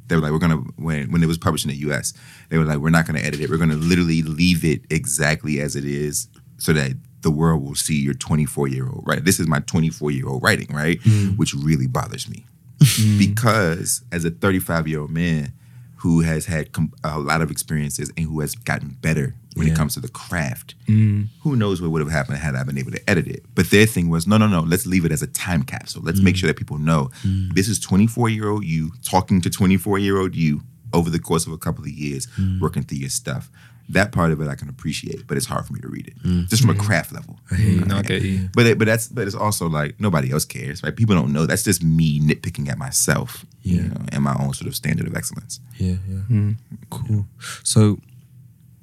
[0.08, 2.14] They were like, "We're gonna when when it was published in the U.S.,
[2.48, 3.50] they were like, we're not going to edit it.
[3.50, 6.92] We're going to literally leave it exactly as it is, so that
[7.22, 9.24] the world will see your 24 year old right.
[9.24, 11.00] This is my 24 year old writing, right?
[11.00, 11.36] Mm.
[11.36, 12.44] Which really bothers me
[12.78, 13.18] mm.
[13.18, 15.52] because as a 35 year old man
[15.96, 19.72] who has had com- a lot of experiences and who has gotten better when Yeah.
[19.72, 21.26] it comes to the craft, mm.
[21.42, 23.44] who knows what would have happened had I been able to edit it.
[23.55, 26.03] But their thing was, no, no, no, let's leave it as a time capsule.
[26.03, 26.38] Let's make mm.
[26.38, 27.53] sure that people know mm.
[27.55, 30.62] this is 24 year old you talking to 24 year old you
[30.94, 32.28] over the course of a couple of years,
[32.61, 33.50] working through your stuff.
[33.88, 36.14] That part of it I can appreciate, but it's hard for me to read it,
[36.48, 37.38] just from a craft level.
[37.50, 38.48] Mm, I get you.
[38.55, 40.94] But it, but that's but it's also like nobody else cares, right?
[40.94, 41.46] People don't know.
[41.46, 43.82] That's just me nitpicking at myself, Yeah.
[43.82, 45.61] you know, and my own sort of standard of excellence.
[45.78, 46.50] Yeah, yeah.
[46.90, 47.26] Cool.
[47.64, 47.98] So,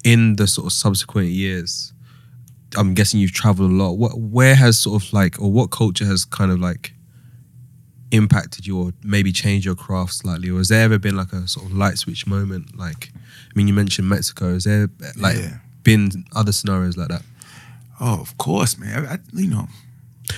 [0.04, 1.94] in the sort of subsequent years,
[2.78, 3.94] I'm guessing you've traveled a lot.
[3.94, 6.94] What, where has sort of like, or what culture has kind of like
[8.12, 11.48] impacted you, or maybe changed your craft slightly, or has there ever been like a
[11.48, 12.78] sort of light switch moment?
[12.78, 14.54] Like, I mean, you mentioned Mexico.
[14.54, 15.58] Has there like Yeah.
[15.84, 17.24] been other scenarios like that?
[18.00, 19.06] Oh, of course, man.
[19.06, 19.68] I, I- you know,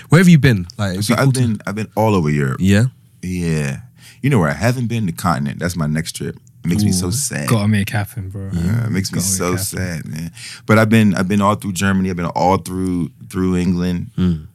[0.09, 0.68] Where have you been?
[0.78, 2.57] Like, so be cool I've to- been I've been all over Europe.
[2.59, 2.86] yeah.
[3.24, 3.82] Yeah,
[4.24, 5.05] you know where I haven't been?
[5.05, 5.59] The continent.
[5.59, 6.38] That's my next trip.
[6.64, 7.49] It makes me so Ooh, sad.
[7.49, 8.47] Gotta make happen, bro.
[8.53, 9.57] Uh, it makes me Gotta make so happen.
[9.57, 10.32] sad, man.
[10.68, 12.09] But I've been I've been all through Germany.
[12.12, 14.12] I've been all through through England,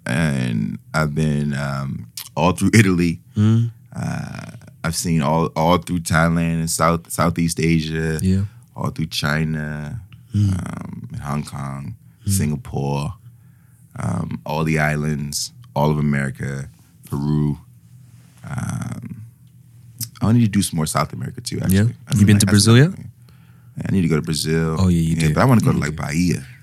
[0.07, 3.21] and I've been um, all through Italy.
[3.37, 4.51] Uh,
[4.85, 8.19] I've seen all all through Thailand and South Southeast Asia.
[8.23, 8.45] Yeah.
[8.77, 10.01] all through China,
[10.35, 11.97] um, and Hong Kong,
[12.27, 13.15] Singapore,
[13.99, 16.69] um, all the islands, all of America,
[17.11, 17.59] Peru.
[18.49, 18.96] Um,
[20.29, 21.59] I need to do some more South America too.
[21.61, 21.83] Actually, Yeah?
[22.13, 22.91] You feel been to Brazil yet?
[23.77, 24.77] Yeah, I need to go to Brazil.
[24.79, 25.35] Oh, yeah, you do.
[25.35, 26.17] But I want to go to like Bahia.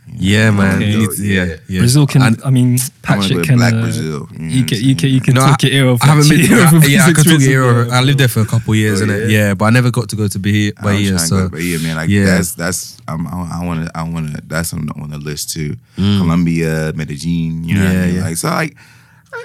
[0.07, 0.17] you know?
[0.17, 0.75] Yeah, man.
[0.77, 0.91] Okay.
[0.91, 1.79] You need to- yeah, yeah.
[1.79, 2.21] Brazil can.
[2.23, 3.57] And- I mean, I want to Patrick go to can.
[3.57, 4.27] Black uh, Brazil.
[4.33, 6.01] You, know You can, I'm you can, you can No, talk I, your ear off.
[6.03, 6.41] I haven't been.
[6.41, 6.59] actually.
[6.59, 7.85] I, yeah, I can could talk experience your ear.
[7.85, 7.91] off.
[7.93, 9.29] I lived there for a couple years, Oh, innit?
[9.29, 9.37] yeah?
[9.37, 10.71] Yeah, but I never got to go to Bahia.
[10.77, 11.95] I'm Bahia so to Bahia, man.
[11.95, 12.25] Like Yeah.
[12.25, 15.51] that's that's I'm, I want to I want to that's on the, on the list
[15.51, 15.77] too.
[15.97, 16.17] Mm.
[16.19, 18.15] Colombia, Medellin, you know, what Yeah, I mean?
[18.15, 18.23] yeah.
[18.23, 18.75] like so like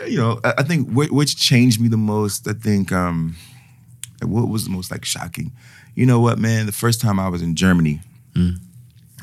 [0.09, 2.49] you know I, I think wh- which changed me the most.
[2.49, 3.37] I think um
[4.27, 5.53] what was the most like shocking.
[5.95, 6.67] You know what, man?
[6.67, 8.01] The first time I was in Germany,
[8.35, 8.59] Mm.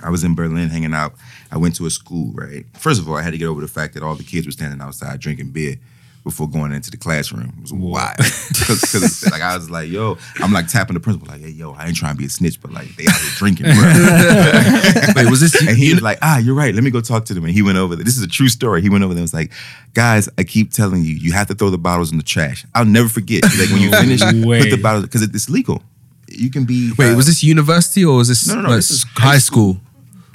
[0.04, 1.14] I was in Berlin hanging out.
[1.52, 2.66] I went to a school, right?
[2.78, 4.52] First of all, I had to get over the fact that all the kids were
[4.52, 5.78] standing outside drinking beer
[6.26, 7.54] before going into the classroom.
[7.58, 8.18] It was wild.
[8.66, 11.86] Because like I was like, yo, I'm like tapping the principal, like, hey, yo, I
[11.86, 13.74] ain't trying to be a snitch, but like they out here drinking, bro.
[15.16, 15.54] Wait, was this?
[15.68, 16.74] and he was like, ah, you're right.
[16.74, 17.46] Let me go talk to them.
[17.46, 18.04] And he went over there.
[18.04, 18.82] This is a true story.
[18.82, 19.52] He went over there and was like,
[19.94, 22.66] guys, I keep telling you, you have to throw the bottles in the trash.
[22.74, 23.44] I'll never forget.
[23.44, 25.84] Like when you finish, put the bottles because it's legal.
[26.28, 28.78] You can be Wait, uh, was this university or was this No, no, no, like,
[28.78, 29.78] this is high high school?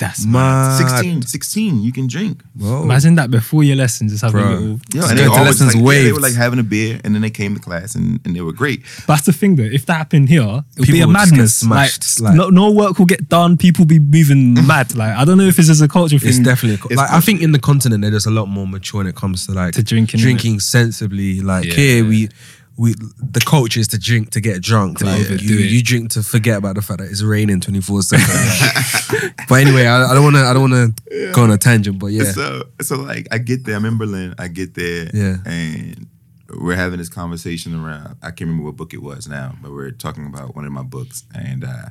[0.01, 0.79] That's Mad.
[0.79, 2.43] 16, 16, you can drink.
[2.59, 2.83] Whoa.
[2.83, 4.49] Imagine that before your lessons, just having Bro.
[4.51, 4.81] a little.
[4.95, 7.15] Yeah, and they going always lessons like, yeah, they were like having a beer, and
[7.15, 8.83] then they came to class, and, and they were great.
[9.07, 9.63] But that's the thing, though.
[9.63, 11.65] If that happened here, it would be a People would just get madness.
[11.65, 13.57] Like, smashed, like- no, no work will get done.
[13.59, 14.95] People be moving mad.
[14.97, 16.29] Like, I don't know if this is a culture thing.
[16.31, 18.47] It's definitely a co- It's like I think in the continent they're just a lot
[18.47, 21.41] more mature when it comes to like To drinking, drinking sensibly.
[21.43, 21.75] Like Yeah.
[21.75, 22.29] here we
[22.81, 24.99] we the culture is to drink to get drunk.
[24.99, 25.71] To like overdo you, it.
[25.71, 28.25] you drink to forget about the fact that it's raining twenty four seven.
[29.49, 31.99] But anyway, I, I don't want to I don't want to go on a tangent.
[31.99, 33.77] But yeah, So, so like, I get there.
[33.77, 34.35] I'm in Berlin.
[34.39, 35.37] I get there, Yeah.
[35.45, 36.07] and
[36.61, 38.17] we're having this conversation around.
[38.23, 40.83] I can't remember what book it was now, but we're talking about one of my
[40.83, 41.91] books, and uh,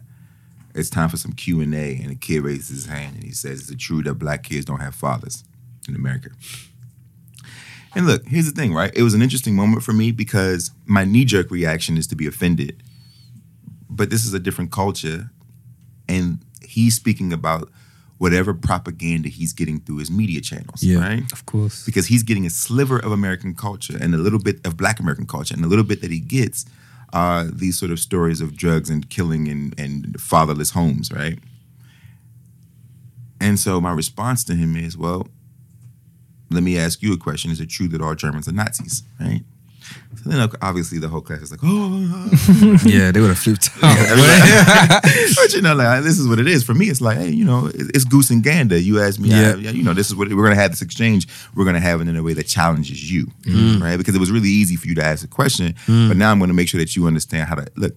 [0.74, 1.98] it's time for some Q and A.
[2.02, 4.66] And the kid raises his hand and he says, "Is it true that black kids
[4.66, 5.44] don't have fathers
[5.88, 6.30] in America?"
[7.96, 8.92] And look, here's the thing, right?
[8.96, 12.28] It was an interesting moment for me because my knee jerk reaction is to be
[12.28, 12.84] offended,
[13.90, 15.32] but this is a different culture,
[16.08, 17.70] and he's speaking about
[18.20, 21.00] whatever propaganda he's getting through his media channels, Yeah.
[21.00, 21.32] right?
[21.32, 21.86] Of course.
[21.86, 25.26] because he's getting a sliver of American culture and a little bit of Black American
[25.26, 26.66] culture, and a little bit that he gets
[27.12, 31.40] are these sort of stories of drugs and killing and, and fatherless homes, right?
[33.42, 35.28] And so my response to him is, well,
[36.50, 39.04] let me ask you a question: Is it true that all Germans are Nazis?
[39.20, 39.42] Right.
[40.24, 42.30] So then, obviously, the whole class is like, "Oh,
[42.86, 43.98] yeah, they would have flipped out.
[45.36, 46.64] but you know, like this is what it is.
[46.64, 48.78] For me, it's like, hey, you know, it's goose and gander.
[48.78, 49.54] You ask me, Yeah.
[49.54, 51.28] I- you know, this is what we're gonna have this exchange.
[51.56, 53.82] We're gonna have it in a way that challenges you, mm.
[53.82, 53.98] right?
[53.98, 56.08] Because it was really easy for you to ask a question, mm.
[56.08, 57.94] but now I'm gonna make sure that you understand how to look.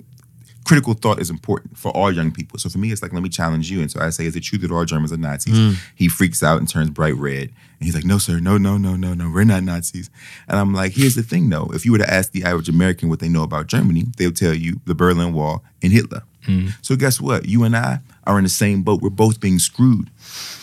[0.65, 2.59] Critical thought is important for all young people.
[2.59, 3.81] So for me, it's like, let me challenge you.
[3.81, 5.57] And so I say, is it true that all Germans are Nazis?
[5.57, 5.73] Hmm.
[5.95, 7.49] He freaks out and turns bright red.
[7.49, 10.09] And he's like, no, sir, no, no, no, no, no, we're not Nazis.
[10.49, 11.69] And I'm like, here's the thing though.
[11.75, 14.37] If you were to ask the average American what they know about Germany, they would
[14.37, 16.23] tell you the Berlin Wall and Hitler.
[16.45, 16.69] Hmm.
[16.81, 17.47] So guess what?
[17.47, 19.01] You and I are in the same boat.
[19.01, 20.11] We're both being screwed.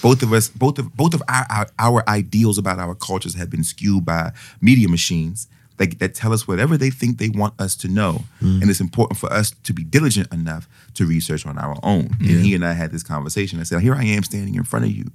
[0.02, 3.50] Both of us, both of both of our our, our ideals about our cultures have
[3.50, 4.32] been skewed by
[4.62, 5.48] media machines
[5.80, 8.24] that, that tell us whatever they think they want us to know.
[8.42, 8.62] Mm.
[8.62, 12.10] And it's important for us to be diligent enough to research on our own.
[12.20, 13.60] And he and I had this conversation.
[13.60, 15.06] I said, Here I am standing in front of you.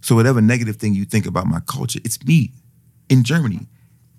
[0.00, 2.50] So whatever negative thing you think about my culture, it's me
[3.08, 3.66] in Germany,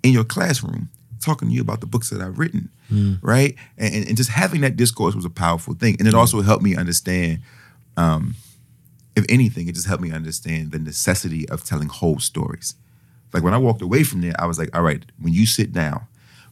[0.03, 0.89] in your classroom,
[1.19, 2.69] talking to you about the books that I've written.
[2.91, 3.19] Mm.
[3.21, 3.55] Right?
[3.77, 5.95] And, and, and just having that discourse was a powerful thing.
[5.97, 6.17] And it mm.
[6.17, 7.39] also helped me understand
[7.97, 8.35] um,
[9.15, 12.75] if anything, it just helped me understand the necessity of telling whole stories.
[13.34, 15.71] Like when I walked away from there, I was like, all right, when you sit
[15.73, 16.01] down,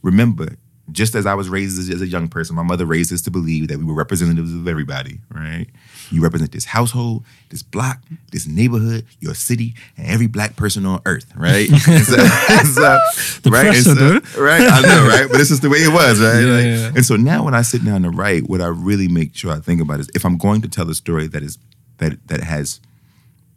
[0.02, 0.56] remember,
[0.92, 3.70] just as I was raised as, a young person, my mother raised us to believe
[3.70, 5.66] that we were representatives of everybody, right?
[6.12, 11.02] You represent this household, this block, this neighborhood, your city, and every black person on
[11.08, 11.68] earth, right?
[11.70, 13.00] So- so-
[13.42, 13.64] The right?
[13.64, 14.62] Pressure, so- right?
[14.62, 15.28] I know, right?
[15.28, 16.40] But this is the way it was, right?
[16.42, 16.92] Yeah, Like- yeah.
[16.98, 19.60] And so now when I sit down to write, what I really make sure I
[19.62, 21.58] think about is if I'm going to tell a story that is
[21.98, 22.80] that that has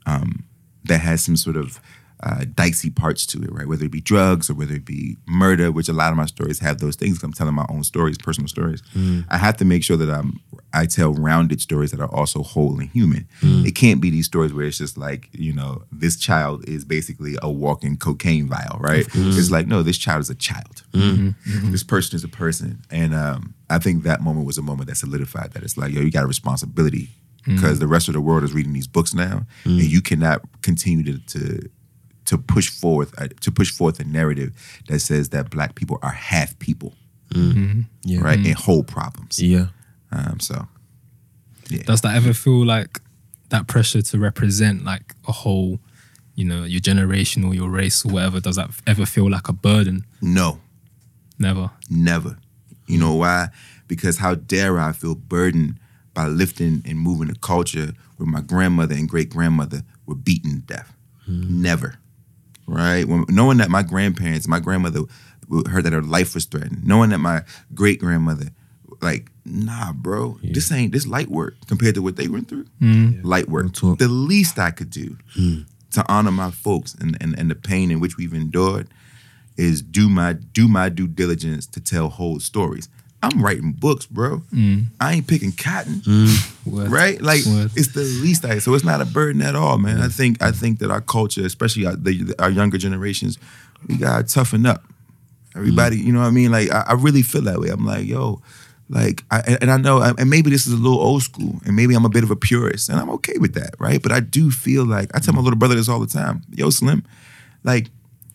[0.07, 0.45] um,
[0.85, 1.79] that has some sort of
[2.23, 3.69] uh, dicey parts to it, right?
[3.69, 6.59] Whether it be drugs or whether it be murder, which a lot of my stories
[6.61, 7.23] have those things.
[7.23, 8.83] I'm telling my own stories, personal stories.
[8.95, 9.25] Mm.
[9.29, 10.41] I have to make sure that I'm
[10.73, 13.27] I tell rounded stories that are also whole and human.
[13.41, 13.67] Mm.
[13.67, 17.37] It can't be these stories where it's just like you know this child is basically
[17.43, 19.07] a walking cocaine vial, right?
[19.15, 20.83] It's like no, this child is a child.
[20.93, 21.29] Mm-hmm.
[21.29, 21.51] Mm-hmm.
[21.51, 21.73] Mm-hmm.
[21.73, 24.97] This person is a person, and um, I think that moment was a moment that
[24.97, 27.11] solidified that it's like yo, you got a responsibility
[27.47, 27.55] mm.
[27.55, 31.05] because the rest of the world is reading these books now, and you cannot continue
[31.05, 31.19] to.
[31.39, 31.71] to
[32.29, 34.51] to push forth uh, to push forth a narrative
[34.89, 36.93] that says that black people are half people,
[37.35, 38.21] Yeah.
[38.29, 39.39] right, and whole problems.
[39.43, 39.67] Yeah.
[40.13, 40.67] Um, so
[41.87, 43.01] Does that ever feel like
[43.51, 45.81] that pressure to represent like a whole,
[46.35, 48.41] you know, your generation or your race or whatever?
[48.41, 50.05] Does that ever feel like a burden?
[50.23, 50.61] no,
[51.39, 51.71] Never.
[51.91, 52.37] never.
[52.87, 53.49] You know why?
[53.87, 55.79] Because how dare I feel burdened
[56.15, 60.75] by lifting and moving a culture where my grandmother and great grandmother were beaten to
[60.75, 60.91] death?
[61.29, 61.99] Never.
[62.69, 63.07] Right?
[63.07, 65.01] When, knowing that my grandparents, my grandmother
[65.69, 67.43] heard that her life was threatened, knowing that my
[67.75, 68.51] great grandmother,
[69.01, 72.67] like, nah, bro, this ain't this light work compared to what they went through.
[72.79, 73.21] Hmm.
[73.23, 73.73] Light work.
[73.73, 73.99] talk.
[73.99, 75.61] The least I could do hmm.
[75.93, 78.89] to honor my folks and, and, and the pain in which we've endured
[79.57, 82.89] is do my do my due diligence to tell whole stories.
[83.23, 84.43] I'm writing books, bro.
[84.53, 84.87] Mm.
[85.01, 86.67] I ain't picking cotton, mm.
[86.73, 86.89] Word.
[86.91, 87.21] right?
[87.21, 87.73] Like Word.
[87.75, 88.59] it's the least I.
[88.59, 90.01] So it's not a burden at all, man.
[90.01, 93.39] I think I think that our culture, especially our, the, our younger generations,
[93.89, 94.85] we gotta toughen up.
[95.57, 96.05] Everybody, mm.
[96.05, 96.53] you know what I mean?
[96.53, 97.69] Like I, I really feel that way.
[97.71, 98.41] I'm like, yo,
[98.89, 101.75] like, I, and- and I know, and maybe this is a little old school, and
[101.75, 104.01] maybe I'm a bit of a purist, and I'm okay with that, right?
[104.03, 106.43] But I do feel like I tell my little brother this all the time.
[106.55, 107.03] Yo, Slim,
[107.65, 107.91] like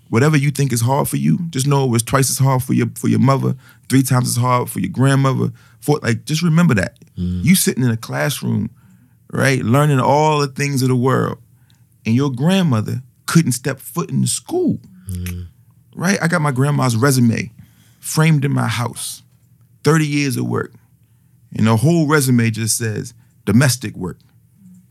[0.10, 2.74] whatever you think is hard for you, just know it was twice as hard for
[2.74, 3.56] your for your mother,
[3.90, 5.52] three times as hard for your grandmother.
[5.82, 7.00] For like, just remember that.
[7.18, 7.42] Mm-hmm.
[7.44, 8.70] You sitting in a classroom,
[9.32, 11.38] right, learning all the things of the world,
[12.06, 14.80] and your grandmother couldn't step foot in the school,
[15.10, 15.44] mm-hmm.
[15.96, 16.18] right?
[16.22, 17.52] I got my grandma's resume
[18.00, 19.24] framed in my house,
[19.84, 20.74] thirty years of work,
[21.56, 23.14] and the whole resume just says
[23.46, 24.18] domestic work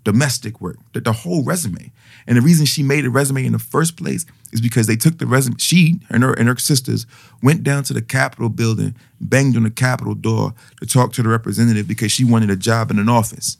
[0.04, 1.92] domestic work, the, the whole resume.
[2.26, 5.18] And the reason she made a resume in the first place is because they took
[5.18, 5.56] the resume.
[5.58, 7.06] She and her and her sisters
[7.42, 11.28] went down to the Capitol building, banged on the Capitol door to talk to the
[11.28, 13.56] representative because she wanted a job in an office,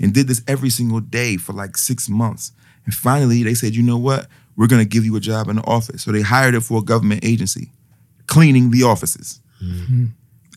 [0.00, 2.52] and did this every single day for like six months.
[2.84, 4.28] And finally, they said, "You know what?
[4.56, 6.78] We're going to give you a job in the office." So they hired her for
[6.78, 7.72] a government agency,
[8.26, 10.06] cleaning the offices, mm-hmm.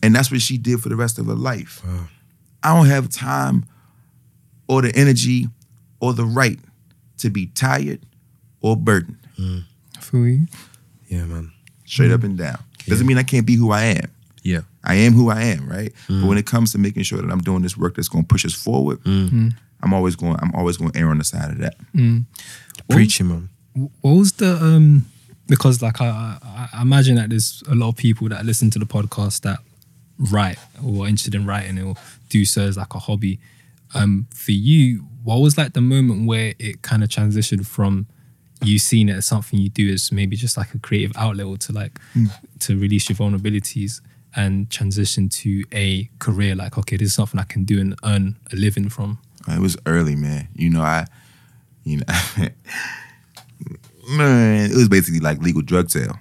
[0.02, 1.82] and that's what she did for the rest of her life.
[2.62, 3.64] I don't have time
[4.68, 5.48] or the energy
[6.00, 6.58] or the right
[7.18, 8.00] to be tired
[8.60, 9.18] or burdened.
[9.96, 10.46] I feel you.
[11.08, 11.52] Yeah, man.
[11.84, 12.58] Straight up and down.
[12.86, 14.10] Doesn't mean I can't be who I am.
[14.42, 14.60] Yeah.
[14.84, 15.92] I am who I am, right?
[16.06, 16.28] But mm.
[16.28, 18.44] when it comes to making sure that I'm doing this work that's going to push
[18.46, 19.28] us forward, mm.
[19.28, 19.54] Mm.
[19.82, 20.36] I'm always going.
[20.40, 21.76] I'm always going to err on the side of that.
[22.88, 23.48] Preaching, man.
[24.00, 25.06] What was the um?
[25.46, 28.78] Because like I, I, I imagine that there's a lot of people that listen to
[28.78, 29.58] the podcast that
[30.18, 31.94] write or are interested in writing or
[32.28, 33.38] do so as like a hobby.
[33.94, 38.06] Um, for you, what was like the moment where it kind of transitioned from
[38.62, 41.56] you seeing it as something you do as maybe just like a creative outlet or
[41.56, 42.26] to like hmm.
[42.58, 44.00] to release your vulnerabilities
[44.34, 48.34] and transition to a career like okay this is something i can do and earn
[48.52, 49.16] a living from
[49.48, 50.48] uh, It was early, man.
[50.54, 51.06] You know, I,
[51.84, 52.04] you know,
[54.10, 56.18] man, it was basically like legal drug sale,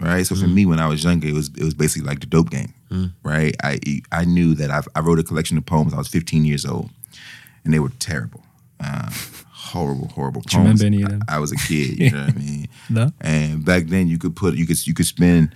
[0.00, 0.26] right?
[0.26, 0.54] So for hmm.
[0.54, 3.06] me, when I was younger, it was it was basically like the dope game, hmm.
[3.22, 3.54] right?
[3.62, 3.78] I
[4.10, 5.94] I knew that I I wrote a collection of poems.
[5.94, 6.90] I was 15 years old,
[7.64, 8.44] and they were terrible,
[8.80, 9.10] uh,
[9.50, 11.22] horrible, horrible Do you remember any of them?
[11.28, 12.68] I, I was a kid, you know what I mean?
[12.90, 15.54] no And back then, you could put you could you could spend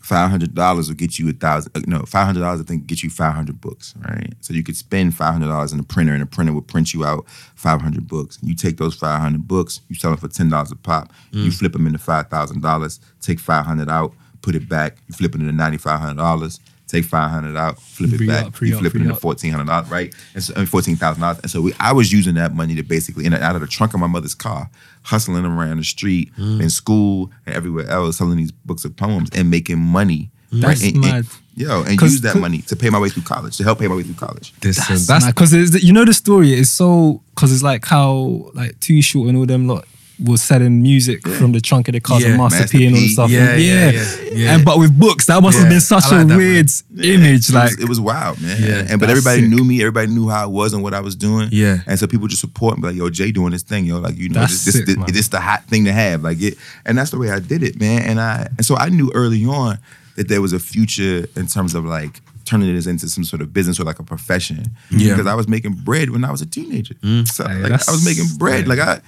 [0.00, 1.70] five hundred dollars will get you a thousand.
[1.76, 4.32] uh, No, five hundred dollars I think get you five hundred books, right?
[4.40, 6.94] So you could spend five hundred dollars in a printer, and the printer would print
[6.94, 8.38] you out five hundred books.
[8.42, 11.12] You take those five hundred books, you sell them for ten dollars a pop.
[11.32, 13.00] You flip them into five thousand dollars.
[13.20, 14.98] Take five hundred out, put it back.
[15.08, 16.60] You flip it into ninety five hundred dollars.
[16.88, 18.60] Take five hundred out, flip it Re-up, back.
[18.60, 20.14] re-up, you flip it into fourteen hundred dollars, right?
[20.34, 21.38] And so fourteen thousand dollars.
[21.42, 23.66] And so we, I was using that money to basically, in and out of the
[23.66, 24.70] trunk of my mother's car,
[25.02, 26.62] hustling around the street, Mm.
[26.62, 30.30] in school, and everywhere else, selling these books of poems and making money.
[30.50, 31.26] That's And- and- mad.
[31.56, 33.86] yo, and 'Cause- use that money to pay my way through college, to help pay
[33.88, 34.54] my way through college.
[34.64, 35.52] Listen, that's, because
[35.84, 39.44] you know the story is so because it's like how like Too Short and all
[39.44, 39.84] them lot
[40.24, 43.00] was selling music from the trunk of the car Yeah, and Master, P and all
[43.00, 43.30] the stuff.
[43.30, 44.54] Yeah, and, yeah, yeah, yeah.
[44.54, 46.68] And but with books, that must have been such like a weird
[47.00, 47.48] image.
[47.48, 48.60] it like was, it was wild, man.
[48.60, 49.50] Yeah, and but everybody sick.
[49.50, 49.80] knew me.
[49.80, 51.48] Everybody knew how I was and what I was doing.
[51.52, 51.78] Yeah.
[51.86, 54.28] and so people just support me, like, "Yo, Jay doing this thing, yo, like you
[54.28, 57.10] know, That's this, sick, this, this the hot thing to have, like it." And that's
[57.10, 58.02] the way I did it, man.
[58.02, 59.78] And I and so I knew early on
[60.16, 63.52] that there was a future in terms of like turning this into some sort of
[63.52, 64.70] business or like a profession.
[64.90, 65.14] Yeah.
[65.14, 66.94] because I was making bread when I was a teenager.
[66.94, 67.28] Mm.
[67.28, 68.68] So like, I was making bread, yeah.
[68.68, 69.00] like I,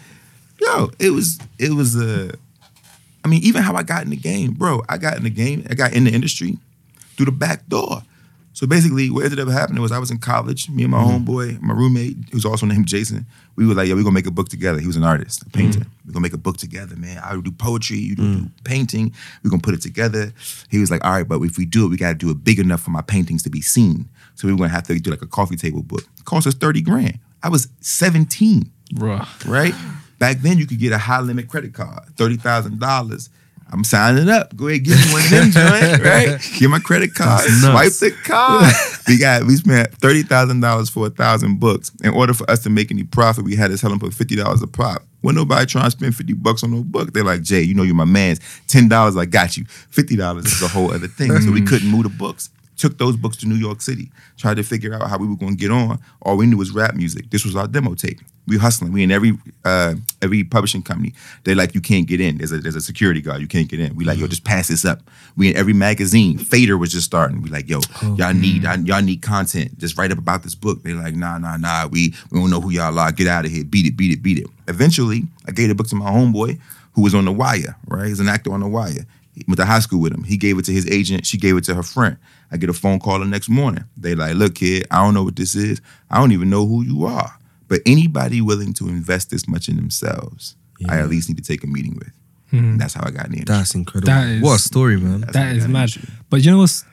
[0.60, 2.32] yo, it was it was a.
[3.24, 4.82] I mean, even how I got in the game, bro.
[4.88, 5.66] I got in the game.
[5.68, 6.56] I got in the industry
[7.16, 8.02] through the back door.
[8.52, 10.68] So basically, what ended up happening was I was in college.
[10.68, 11.24] Me and my mm-hmm.
[11.24, 13.24] homeboy, my roommate, who's also named Jason,
[13.56, 15.50] we were like, "Yo, we're gonna make a book together." He was an artist, a
[15.50, 15.80] painter.
[15.80, 16.06] Mm-hmm.
[16.06, 17.20] We're gonna make a book together, man.
[17.24, 19.14] I would do poetry, you do, do painting.
[19.44, 20.32] We're gonna put it together.
[20.68, 22.58] He was like, "All right, but if we do it, we gotta do it big
[22.58, 25.22] enough for my paintings to be seen." So we were gonna have to do like
[25.22, 26.02] a coffee table book.
[26.18, 27.18] It cost us thirty grand.
[27.42, 29.26] I was seventeen bruh.
[29.46, 29.74] right?
[30.20, 33.30] Back then, you could get a high limit credit card, thirty thousand dollars.
[33.72, 34.54] I'm signing up.
[34.54, 36.38] Go ahead, give me one of them, joint, right?
[36.58, 38.74] Get my credit card, swipe the card.
[39.08, 41.90] we got we spent thirty thousand dollars for a thousand books.
[42.04, 44.36] In order for us to make any profit, we had to sell them for fifty
[44.36, 45.02] dollars a pop.
[45.22, 47.82] When nobody trying to spend fifty bucks on no book, they're like, Jay, you know
[47.82, 48.40] you're my man's.
[48.66, 49.64] Ten dollars, I got you.
[49.64, 51.30] Fifty dollars is a whole other thing.
[51.40, 51.66] so we mm.
[51.66, 52.50] couldn't move the books.
[52.80, 55.52] Took those books to New York City, tried to figure out how we were going
[55.52, 55.98] to get on.
[56.22, 57.28] All we knew was rap music.
[57.28, 58.20] This was our demo tape.
[58.46, 58.90] We hustling.
[58.90, 61.12] We in every uh, every publishing company.
[61.44, 62.38] They like you can't get in.
[62.38, 63.42] There's a there's a security guard.
[63.42, 63.94] You can't get in.
[63.96, 65.02] We like yo just pass this up.
[65.36, 66.38] We in every magazine.
[66.38, 67.42] Fader was just starting.
[67.42, 67.80] We like yo
[68.16, 69.76] y'all need y'all need content.
[69.76, 70.82] Just write up about this book.
[70.82, 71.86] They like nah nah nah.
[71.86, 73.12] We we don't know who y'all are.
[73.12, 73.62] Get out of here.
[73.62, 74.46] Beat it beat it beat it.
[74.68, 76.58] Eventually I gave the book to my homeboy
[76.94, 77.76] who was on the wire.
[77.86, 79.06] Right, he's an actor on the wire.
[79.40, 80.22] He went to high school with him.
[80.24, 81.26] He gave it to his agent.
[81.26, 82.16] She gave it to her friend.
[82.52, 83.84] I get a phone call the next morning.
[83.96, 85.80] They like, look, kid, I don't know what this is.
[86.10, 87.32] I don't even know who you are.
[87.68, 90.56] But anybody willing to invest this much in themselves,
[90.88, 92.10] I at least need to take a meeting with.
[92.52, 94.06] And that's how I got in the that's incredible.
[94.12, 95.20] That is- what a story, man.
[95.20, 95.96] That's That what is I got mad.
[95.96, 96.08] into.
[96.30, 96.84] But you know what's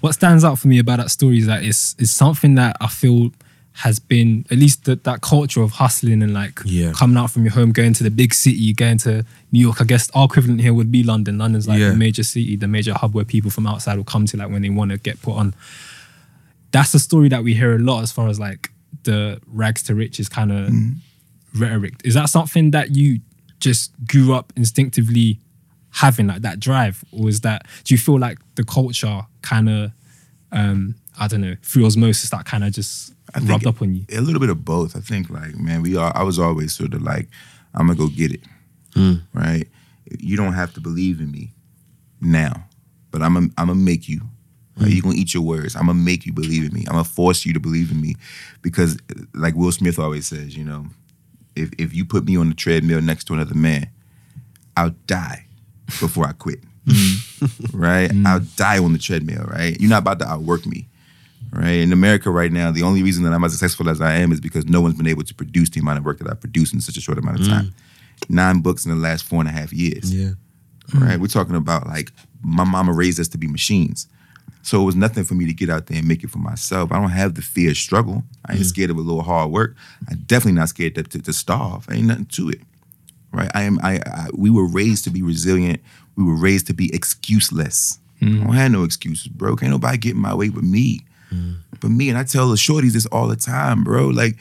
[0.00, 2.86] what stands out for me about that story is that it's it's something that I
[2.88, 3.32] feel
[3.78, 6.92] has been at least that that culture of hustling and like Yeah.
[6.92, 9.80] coming out from your home, going to the big city, going to New York.
[9.80, 11.38] I guess our equivalent here would be London.
[11.38, 11.90] London's like Yeah.
[11.90, 14.62] the major city, the major hub where people from outside will come to like when
[14.62, 15.54] they want to get put on.
[16.70, 18.70] That's a story that we hear a lot as far as like
[19.02, 20.72] the rags to riches kind of
[21.58, 21.94] rhetoric.
[22.04, 23.20] Is that something that you
[23.60, 25.38] just grew up instinctively
[25.90, 29.92] having like that drive, or is that do you feel like the culture kind of
[30.52, 33.94] um I don't know through osmosis that kind of just I think rubbed up on
[33.94, 34.04] you?
[34.12, 34.96] A little bit of both.
[34.96, 37.28] I think like, man, we are I was always sort of like,
[37.74, 38.42] I'm gonna go get it.
[38.94, 39.22] Mm.
[39.32, 39.68] Right?
[40.18, 41.52] You don't have to believe in me
[42.20, 42.64] now.
[43.10, 44.22] But I'm gonna I'm gonna make you.
[44.76, 44.88] Right?
[44.88, 44.94] Mm.
[44.94, 45.76] You're gonna eat your words.
[45.76, 46.84] I'm gonna make you believe in me.
[46.86, 48.16] I'm gonna force you to believe in me.
[48.62, 48.98] Because
[49.34, 50.86] like Will Smith always says, you know,
[51.56, 53.88] if if you put me on the treadmill next to another man,
[54.76, 55.46] I'll die
[56.00, 56.60] before I quit.
[56.86, 57.72] Mm.
[57.72, 58.10] right?
[58.26, 59.78] I'll die on the treadmill, right?
[59.80, 60.88] You're not about to outwork me.
[61.54, 61.78] Right?
[61.78, 64.40] In America right now, the only reason that I'm as successful as I am is
[64.40, 66.80] because no one's been able to produce the amount of work that I produced in
[66.80, 67.66] such a short amount of time.
[67.66, 68.30] Mm.
[68.30, 70.30] Nine books in the last four and a half years Yeah.
[70.94, 71.16] right?
[71.16, 71.20] Mm.
[71.20, 72.10] We're talking about like
[72.42, 74.08] my mama raised us to be machines.
[74.62, 76.90] So it was nothing for me to get out there and make it for myself.
[76.90, 78.24] I don't have the fear of struggle.
[78.46, 78.66] I ain't mm.
[78.66, 79.76] scared of a little hard work.
[80.10, 81.86] I'm definitely not scared to, to, to starve.
[81.90, 82.62] Ain't nothing to it,
[83.30, 83.50] right?
[83.54, 83.78] I am.
[83.82, 84.28] I, I.
[84.34, 85.80] We were raised to be resilient.
[86.16, 87.98] We were raised to be excuseless.
[88.22, 89.54] I don't have no excuses, bro.
[89.54, 91.00] Can't nobody get in my way but me.
[91.80, 94.08] But me, and I tell the shorties this all the time, bro.
[94.08, 94.36] Like,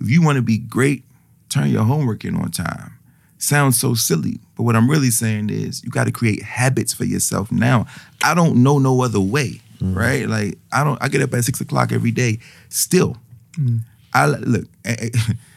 [0.00, 1.04] if you want to be great,
[1.48, 2.98] turn your homework in on time.
[3.38, 4.40] sounds so silly.
[4.56, 7.86] But what I'm really saying is you got to create habits for yourself now.
[8.22, 9.94] I don't know no other way, mm.
[9.94, 10.28] right?
[10.28, 11.02] Like I don't.
[11.02, 12.38] I get up at six o'clock every day.
[12.68, 13.16] Still,
[13.52, 13.80] mm.
[14.14, 14.64] I look.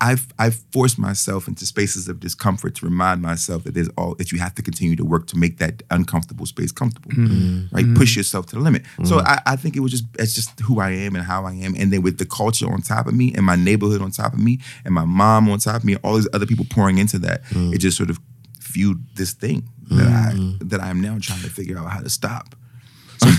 [0.00, 4.30] I've I've forced myself into spaces of discomfort to remind myself that there's all that
[4.30, 7.10] you have to continue to work to make that uncomfortable space comfortable.
[7.12, 7.74] Mm-hmm.
[7.74, 7.84] Right?
[7.84, 7.94] Mm-hmm.
[7.94, 8.82] Push yourself to the limit.
[9.04, 9.26] So mm-hmm.
[9.26, 11.74] I, I think it was just it's just who I am and how I am.
[11.76, 14.38] And then with the culture on top of me and my neighborhood on top of
[14.38, 17.18] me and my mom on top of me and all these other people pouring into
[17.20, 17.74] that, mm.
[17.74, 18.18] it just sort of
[18.60, 22.10] fueled this thing that I that I am now trying to figure out how to
[22.10, 22.54] stop.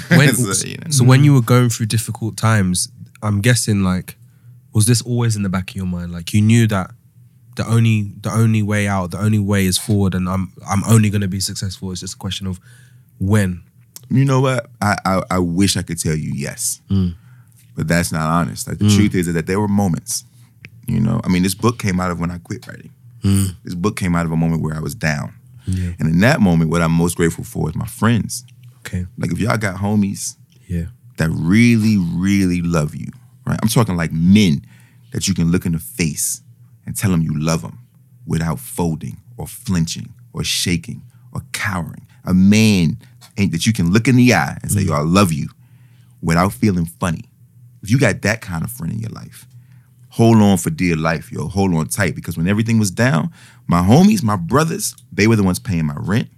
[0.10, 0.90] when, So, you know.
[0.90, 2.90] so when you were going through difficult times,
[3.22, 4.16] I'm guessing like,
[4.78, 6.12] was this always in the back of your mind?
[6.12, 6.92] Like you knew that
[7.56, 11.10] the only the only way out, the only way is forward, and I'm I'm only
[11.10, 11.92] going to be successful.
[11.92, 12.60] It's just a question of
[13.20, 13.64] when.
[14.12, 14.68] You know what?
[14.80, 17.10] I I, I wish I could tell you yes, hmm.
[17.76, 18.68] but that's not honest.
[18.68, 18.96] Like the hmm.
[18.96, 20.26] truth is that there were moments.
[20.86, 22.92] You know, I mean, this book came out of when I quit writing.
[23.24, 23.46] Hmm.
[23.64, 25.34] This book came out of a moment where I was down,
[25.66, 25.94] Yeah.
[25.98, 28.46] and in that moment, what I'm most grateful for is my friends.
[28.86, 29.08] Okay.
[29.18, 30.36] Like if y'all got homies
[30.68, 30.86] Yeah.
[31.18, 33.08] that really, really love you,
[33.48, 33.60] right?
[33.62, 34.66] I'm talking like men
[35.12, 36.42] that you can look in the face
[36.86, 37.80] and tell them you love them
[38.26, 42.06] without folding or flinching or shaking or cowering.
[42.26, 42.98] A man
[43.38, 45.50] ain't that you can look in the eye and say, yo, I love you
[46.22, 47.26] without feeling funny.
[47.82, 49.48] If you got that kind of friend in your life,
[50.10, 51.48] hold on for dear life, yo.
[51.48, 53.32] Hold on tight because when everything was down,
[53.68, 56.30] my homies, my brothers, they were the ones paying my rent.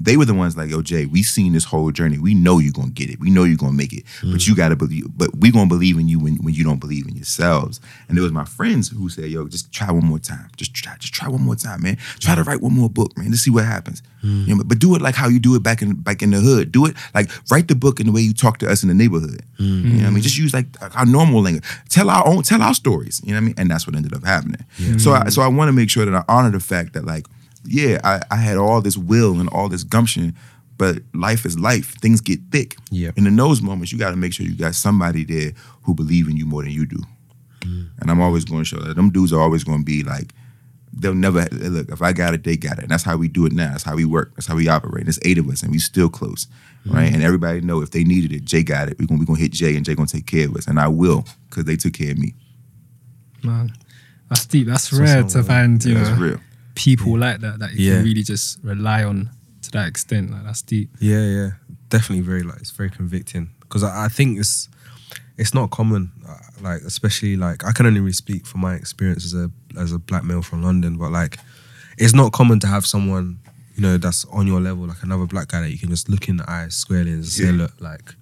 [0.00, 2.18] They were the ones like, yo, Jay, we seen this whole journey.
[2.18, 3.18] We know you're gonna get it.
[3.18, 4.04] We know you're gonna make it.
[4.22, 4.46] But mm.
[4.46, 7.16] you gotta believe, but we gonna believe in you when, when you don't believe in
[7.16, 7.80] yourselves.
[8.08, 10.50] And it was my friends who said, yo, just try one more time.
[10.56, 11.96] Just try, just try one more time, man.
[12.20, 13.30] Try to write one more book, man.
[13.30, 14.02] Let's see what happens.
[14.22, 14.46] Mm.
[14.46, 16.38] You know, but, do it like how you do it back in back in the
[16.38, 16.70] hood.
[16.70, 18.94] Do it like write the book in the way you talk to us in the
[18.94, 19.42] neighborhood.
[19.58, 19.82] Mm.
[19.82, 20.22] You know what I mean?
[20.22, 21.64] Just use like our normal language.
[21.88, 23.20] Tell our own, tell our stories.
[23.24, 23.54] You know what I mean?
[23.58, 24.64] And that's what ended up happening.
[24.98, 27.26] So I, so I want to make sure that I honor the fact that like,
[27.64, 30.34] yeah, I, I had all this will and all this gumption,
[30.76, 31.94] but life is life.
[32.00, 32.76] Things get thick.
[32.90, 33.10] Yeah.
[33.16, 35.52] And in those moments, you got to make sure you got somebody there
[35.82, 36.98] who believe in you more than you do.
[37.62, 37.88] Mm.
[38.00, 40.32] And I'm always going to show that them dudes are always going to be like,
[40.92, 41.88] they'll never look.
[41.90, 42.82] If I got it, they got it.
[42.82, 43.70] And that's how we do it now.
[43.70, 44.34] That's how we work.
[44.34, 45.04] That's how we operate.
[45.04, 46.46] There's eight of us, and we still close,
[46.86, 46.94] mm.
[46.94, 47.12] right?
[47.12, 48.98] And everybody know if they needed it, Jay got it.
[48.98, 50.88] We're gonna we gonna hit Jay, and Jay gonna take care of us, and I
[50.88, 52.34] will because they took care of me.
[53.42, 53.72] Man,
[54.28, 54.66] that's deep.
[54.66, 56.40] That's rare to find, you That's know, real.
[56.78, 57.96] People like that that you Yeah.
[57.96, 59.30] can really just rely on
[59.62, 60.30] to that extent.
[60.30, 60.88] Like that's deep.
[61.00, 61.50] Yeah, yeah,
[61.88, 64.68] definitely very like it's very convicting because I, I think it's
[65.36, 69.24] it's not common, uh, like especially like I can only really speak from my experience
[69.24, 71.38] as a as a black male from London, but like
[71.98, 73.38] it's not common to have someone
[73.74, 76.28] you know that's on your level, like another black guy that you can just look
[76.28, 77.52] in the eyes squarely and say, Yeah.
[77.62, 78.14] look, like.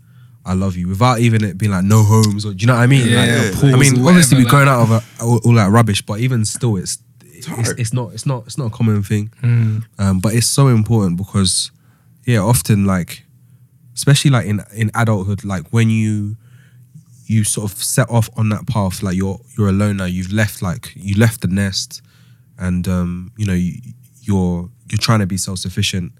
[0.49, 2.83] I love you without even it being like no homes or do you know what
[2.83, 3.09] I mean?
[3.09, 3.75] Yeah, Like, yeah.
[3.75, 6.77] I mean, obviously we're going out of a, all, all that rubbish, but even still,
[6.77, 6.99] it's
[7.53, 7.81] it's, hard.
[7.81, 9.31] it's not it's not it's not a common thing.
[9.99, 11.71] Um, but it's so important because
[12.25, 13.25] yeah, often like
[13.95, 16.37] especially like in in adulthood, like when you
[17.27, 20.05] you sort of set off on that path, like you're you're alone now.
[20.05, 22.03] You've left like you left the nest,
[22.59, 23.75] and um, you know you,
[24.23, 26.13] you're you're trying to be self sufficient.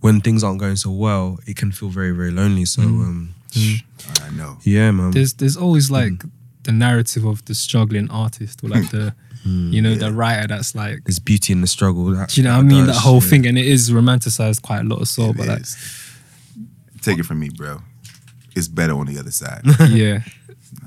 [0.00, 2.64] When things aren't going so well, it can feel very very lonely.
[2.64, 4.58] So um, I know.
[4.62, 5.10] yeah, man.
[5.10, 6.24] There's there's always like
[6.62, 11.04] the narrative of the struggling artist or like the you know the writer that's like
[11.04, 12.06] There's beauty in the struggle.
[12.06, 13.20] That, do you know what I mean that whole yeah.
[13.20, 15.62] thing and it is romanticized quite a lot of so It but like.
[17.00, 17.78] Take it from me, bro.
[18.54, 19.62] It's better on the other side.
[19.88, 20.20] yeah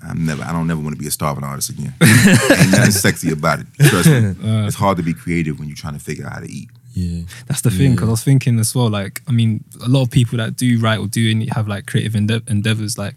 [0.07, 0.43] I'm never.
[0.43, 1.93] I don't never want to be a starving artist again.
[2.01, 3.67] Ain't nothing sexy about it.
[3.79, 4.15] Trust me.
[4.45, 4.65] Uh.
[4.65, 6.69] it's hard to be creative when you're trying to figure out how to eat.
[6.93, 8.89] Yeah, That's the thing, because I was thinking as well.
[8.89, 11.87] Like, I mean, a lot of people that do write or do any, have like
[11.87, 13.15] creative ende- endeavors, like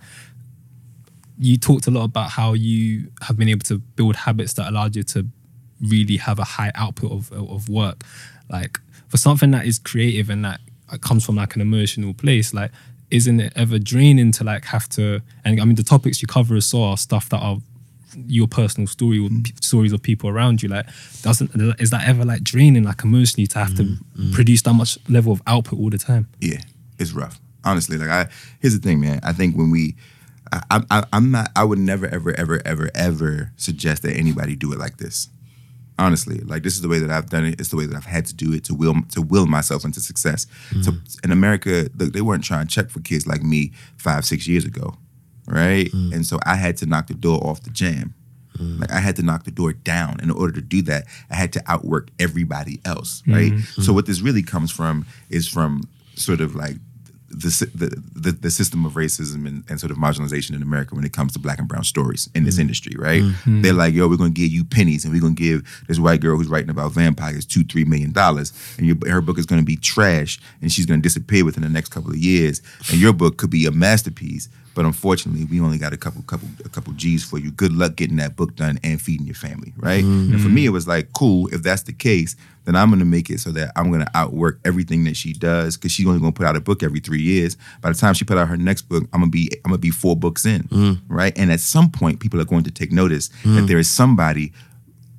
[1.39, 4.97] you talked a lot about how you have been able to build habits that allowed
[4.97, 5.26] you to
[5.80, 8.03] really have a high output of of work.
[8.51, 10.61] Like for something that is creative and that
[11.01, 12.70] comes from like an emotional place, like
[13.11, 15.22] isn't it ever draining to like have to?
[15.45, 17.59] And I mean, the topics you cover as well are stuff that are
[18.26, 19.45] your personal story or mm.
[19.45, 20.86] p- stories of people around you like
[21.20, 24.32] doesn't is that ever like draining like emotionally to have to mm, mm.
[24.32, 26.61] produce that much level of output all the time Yeah,
[26.99, 27.39] it's rough.
[27.64, 28.28] Honestly, like I
[28.61, 29.20] here's the thing, man.
[29.22, 29.95] I think when we,
[30.53, 31.51] I, I, I'm not.
[31.57, 35.29] I would never, ever, ever, ever, ever suggest that anybody do it like this.
[35.99, 37.61] Honestly, like this is the way that I've done it.
[37.61, 40.01] It's the way that I've had to do it to will to will myself into
[40.01, 40.47] success.
[40.71, 40.83] Mm-hmm.
[40.83, 40.93] So
[41.25, 44.65] in America, look, they weren't trying to check for kids like me five, six years
[44.65, 44.97] ago,
[45.47, 45.91] right?
[45.91, 46.15] Mm.
[46.15, 48.15] And so I had to knock the door off the jam.
[48.57, 48.81] Mm.
[48.81, 50.21] Like I had to knock the door down.
[50.21, 53.53] In order to do that, I had to outwork everybody else, right?
[53.53, 53.83] Mm-hmm.
[53.83, 55.83] So what this really comes from is from
[56.15, 56.77] sort of like
[57.31, 61.05] the, the the the system of racism and, and sort of marginalization in America when
[61.05, 62.62] it comes to black and brown stories in this mm-hmm.
[62.62, 63.22] industry, right?
[63.22, 63.62] Mm-hmm.
[63.62, 66.37] They're like, yo, we're gonna give you pennies, and we're gonna give this white girl
[66.37, 69.76] who's writing about vampires two, three million dollars, and your, her book is gonna be
[69.76, 73.51] trash, and she's gonna disappear within the next couple of years, and your book could
[73.51, 74.49] be a masterpiece.
[74.79, 77.51] But unfortunately, we only got a couple, couple, a couple G's for you.
[77.51, 80.05] Good luck getting that book done and feeding your family, right?
[80.05, 80.35] Mm-hmm.
[80.35, 81.49] And for me, it was like, cool.
[81.49, 85.03] If that's the case, then I'm gonna make it so that I'm gonna outwork everything
[85.03, 87.57] that she does because she's only gonna put out a book every three years.
[87.81, 89.91] By the time she put out her next book, I'm gonna be I'm gonna be
[89.91, 91.01] four books in, mm.
[91.09, 91.37] right?
[91.37, 93.66] And at some point, people are going to take notice that mm.
[93.66, 94.53] there is somebody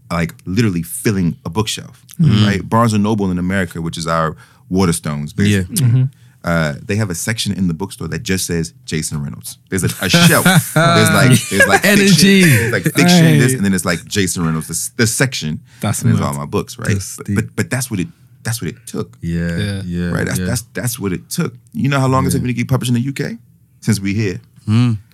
[0.09, 2.45] like literally filling a bookshelf, mm-hmm.
[2.45, 2.69] right?
[2.69, 4.37] Barnes and Noble in America, which is our
[4.71, 5.63] Waterstones, Yeah.
[5.63, 6.03] Mm-hmm.
[6.43, 6.51] Basically.
[6.51, 9.57] Uh, they have a section in the bookstore that just says Jason Reynolds.
[9.69, 10.45] There's a, a shelf.
[10.45, 12.43] There's like there's like Energy.
[12.43, 13.39] fiction, like fiction, Hey.
[13.39, 14.67] this, and then it's like Jason Reynolds.
[14.67, 15.59] This, this section.
[15.81, 16.97] That's and there's all my books, right?
[17.17, 18.07] But, but but that's what it
[18.43, 19.81] that's what it took, Yeah, Yeah.
[19.85, 20.25] yeah, right?
[20.25, 20.45] That's yeah.
[20.45, 21.53] that's that's what it took.
[21.73, 23.37] You know how long it took me to get published in the UK?
[23.81, 24.39] Since we here,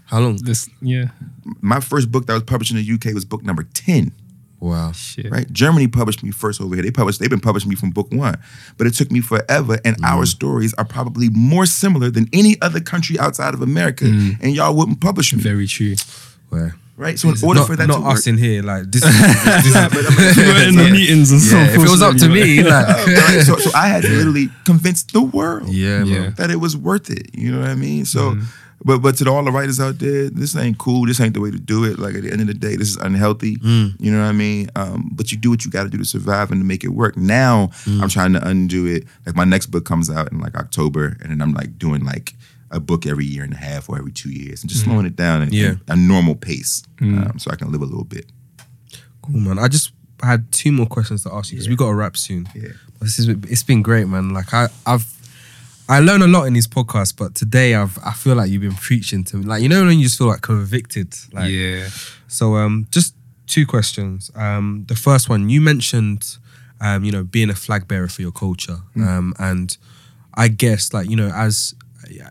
[0.06, 0.38] How long?
[0.38, 1.06] This, yeah,
[1.62, 4.12] my first book that was published in the UK was book number ten.
[4.66, 4.92] Wow.
[4.94, 5.30] shit.
[5.32, 5.52] right?
[5.52, 6.84] Germany published me first over here.
[6.84, 8.38] They published, they've been publishing me from book one,
[8.78, 9.78] but it took me forever.
[9.86, 10.06] And Mm.
[10.06, 14.06] our stories are probably more similar than any other country outside of America.
[14.06, 14.38] Mm.
[14.42, 15.96] And y'all wouldn't publish me, Very true.
[16.98, 17.20] right?
[17.20, 19.04] So in order not, for that not to work, us in here, like this.
[19.06, 22.30] Is, this is, We're in the meetings and so yeah, if it was up to
[22.30, 23.42] me, like, right?
[23.46, 26.30] so, so I had to literally convince the world yeah, Yeah.
[26.38, 27.32] that it was worth it.
[27.34, 28.06] You know what I mean?
[28.06, 28.46] So, Mm-hmm.
[28.84, 31.06] But but to all the writers out there, this ain't cool.
[31.08, 31.98] This ain't the way to do it.
[32.00, 33.56] Like at the end of the day, this is unhealthy.
[33.58, 33.96] Mm.
[34.00, 34.70] You know what I mean?
[34.76, 36.90] Um, but you do what you got to do to survive and to make it
[36.90, 37.16] work.
[37.18, 38.02] Now Mm.
[38.02, 39.06] I'm trying to undo it.
[39.26, 42.34] Like my next book comes out in like October, and then I'm like doing like
[42.72, 45.16] a book every year and a half or every two years, and just slowing it
[45.16, 45.54] down at Mm.
[45.54, 45.70] Yeah.
[45.72, 45.80] Mm.
[45.90, 48.26] a normal pace, um, so I can live a little bit.
[49.22, 49.58] Cool, man.
[49.60, 52.48] I just had two more questions to ask you because we got to wrap soon.
[52.56, 52.70] Yeah.
[53.02, 54.30] This is it's been great, man.
[54.34, 55.06] Like I, I've
[55.88, 58.74] I learn a lot in these podcasts, but today I've I feel like you've been
[58.74, 59.46] preaching to me.
[59.46, 61.14] Like you know when you just feel like convicted.
[61.32, 61.90] Like yeah.
[62.28, 63.14] So um, just
[63.48, 64.32] two questions.
[64.36, 66.38] Um, the first one you mentioned,
[66.82, 69.78] um, you know, being a flag bearer for your culture, um, and
[70.34, 71.76] I guess like you know, as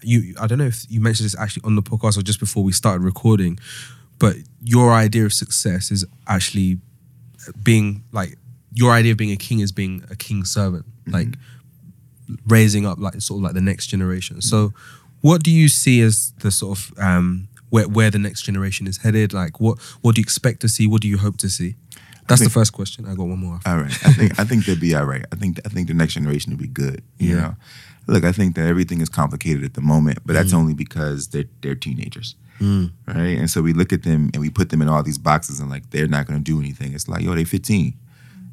[0.02, 2.64] you, I don't know if you mentioned this actually on the podcast or just before
[2.64, 3.58] we started recording,
[4.18, 6.78] but your idea of success is actually
[7.62, 8.36] being like
[8.72, 11.28] your idea of being a king is being a king's servant, like
[12.46, 14.40] raising up like sort of like the next generation.
[14.40, 14.72] So,
[15.20, 18.98] what do you see as the sort of um, where where the next generation is
[18.98, 19.32] headed?
[19.32, 20.86] Like, what what do you expect to see?
[20.86, 21.76] What do you hope to see?
[22.26, 23.04] That's the first question.
[23.06, 23.56] I got one more.
[23.56, 23.68] After.
[23.70, 23.92] All right.
[24.06, 25.24] I think I think they'll be all right.
[25.30, 27.02] I think I think the next generation will be good.
[27.18, 27.40] You Yeah.
[27.40, 27.54] know,
[28.06, 31.44] look, I think that everything is complicated at the moment, but that's only because they're
[31.60, 33.36] they're teenagers, right?
[33.38, 35.68] And so we look at them and we put them in all these boxes and
[35.68, 36.94] like they're not going to do anything.
[36.94, 37.92] It's like yo, they're 15.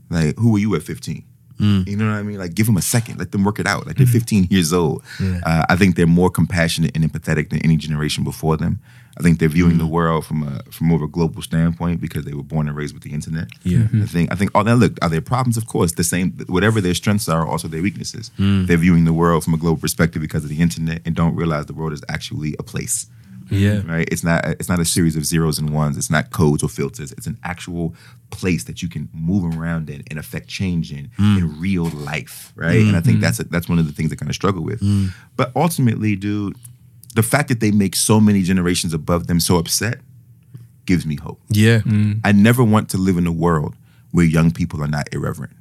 [0.10, 1.24] Like who were you at 15?
[1.62, 1.88] Mm.
[1.88, 2.40] You know what I mean?
[2.40, 3.86] Like give them a second, let them work it out.
[3.86, 4.12] Like they're mm.
[4.12, 5.04] 15 years old.
[5.20, 5.40] Yeah.
[5.46, 8.80] Uh, I think they're more compassionate and empathetic than any generation before them.
[9.18, 9.80] I think they're viewing mm.
[9.80, 12.76] the world from a from more of a global standpoint because they were born and
[12.76, 13.50] raised with the internet.
[13.64, 13.80] Yeah.
[13.80, 14.04] Mm-hmm.
[14.04, 15.58] I think I think oh now look, are there problems?
[15.58, 15.92] Of course.
[15.94, 18.32] The same whatever their strengths are, also their weaknesses.
[18.38, 21.68] They're viewing the world from a global perspective because of the internet and don't realize
[21.68, 23.08] the world is actually a place.
[23.52, 23.82] Yeah.
[23.86, 24.08] Right?
[24.12, 25.98] It's not it's not a series of zeros and ones.
[25.98, 27.12] It's not codes or filters.
[27.12, 27.94] It's an actual
[28.30, 31.38] place that you can move around in and affect change in mm.
[31.38, 32.54] in real life.
[32.56, 32.80] Right.
[32.80, 33.22] Mm, and I think mm.
[33.22, 34.82] that's that's one of the things I kind of struggle with.
[35.36, 36.56] But ultimately, dude,
[37.16, 40.00] the fact that they make so many generations above them so upset
[40.86, 41.40] gives me hope.
[41.50, 41.82] Yeah.
[42.24, 43.76] I never want to live in a world
[44.12, 45.54] where young people are not irreverent.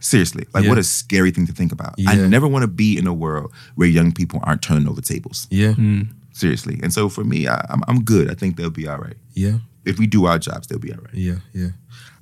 [0.00, 0.70] Seriously, like Yeah.
[0.70, 1.94] what a scary thing to think about.
[2.06, 5.46] I never want to be in a world where young people aren't turning over tables.
[5.50, 5.74] Yeah.
[6.34, 8.28] Seriously, and so for me, I, I'm I'm good.
[8.28, 9.16] I think they'll be all right.
[9.34, 9.58] Yeah.
[9.84, 11.14] If we do our jobs, they'll be all right.
[11.14, 11.36] Yeah.
[11.52, 11.68] Yeah.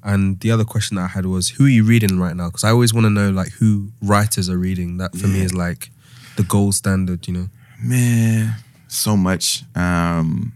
[0.04, 2.48] And the other question that I had was, who are you reading right now?
[2.48, 4.98] Because I always want to know like who writers are reading.
[4.98, 5.90] That for me is like
[6.36, 7.26] the gold standard.
[7.26, 7.48] You know.
[7.82, 8.54] Man,
[8.86, 9.64] so much.
[9.74, 10.52] Um,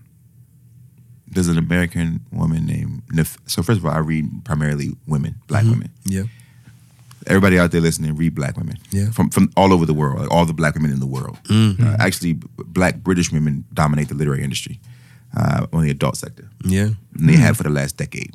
[1.28, 5.64] there's an American woman named Nef- so first of all, I read primarily women, black
[5.64, 5.90] women.
[6.04, 6.24] Yeah.
[7.27, 8.77] Everybody out there listening, read black women.
[8.91, 9.11] Yeah.
[9.11, 11.39] From from all over the world, like all the black women in the world.
[11.51, 14.81] Uh, actually, black British women dominate the literary industry
[15.37, 16.49] uh, on the adult sector.
[16.64, 16.91] Yeah.
[17.18, 18.35] And they have for the last decade.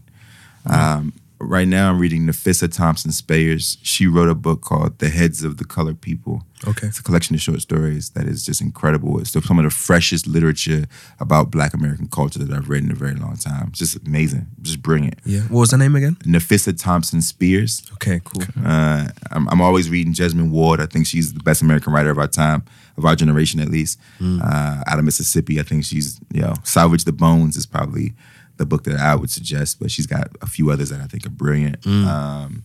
[0.66, 3.78] Um, right now, I'm reading Nafissa Thompson Spires.
[3.82, 6.44] She wrote a book called The Heads of the Colored People.
[6.68, 6.88] Okay.
[6.88, 9.20] It's a collection of short stories that is just incredible.
[9.20, 10.86] It's some of the freshest literature
[11.20, 13.70] about Black American culture that I've read in a very long time.
[13.70, 15.16] It's just amazing, just brilliant.
[15.26, 15.42] Yeah.
[15.42, 16.18] What was the name again?
[16.24, 17.82] Nafissa Thompson Spires.
[17.94, 18.22] Okay.
[18.24, 18.44] Cool.
[18.64, 20.80] Uh, I'm, I'm always reading Jesmyn Ward.
[20.80, 22.64] I think she's the best American writer of our time,
[22.98, 24.00] of our generation at least.
[24.22, 28.14] Uh, out of Mississippi, I think she's, you know, Salvage the Bones is probably
[28.58, 31.26] the book that I would suggest, but she's got a few others that I think
[31.26, 31.86] are brilliant.
[31.88, 32.64] Um,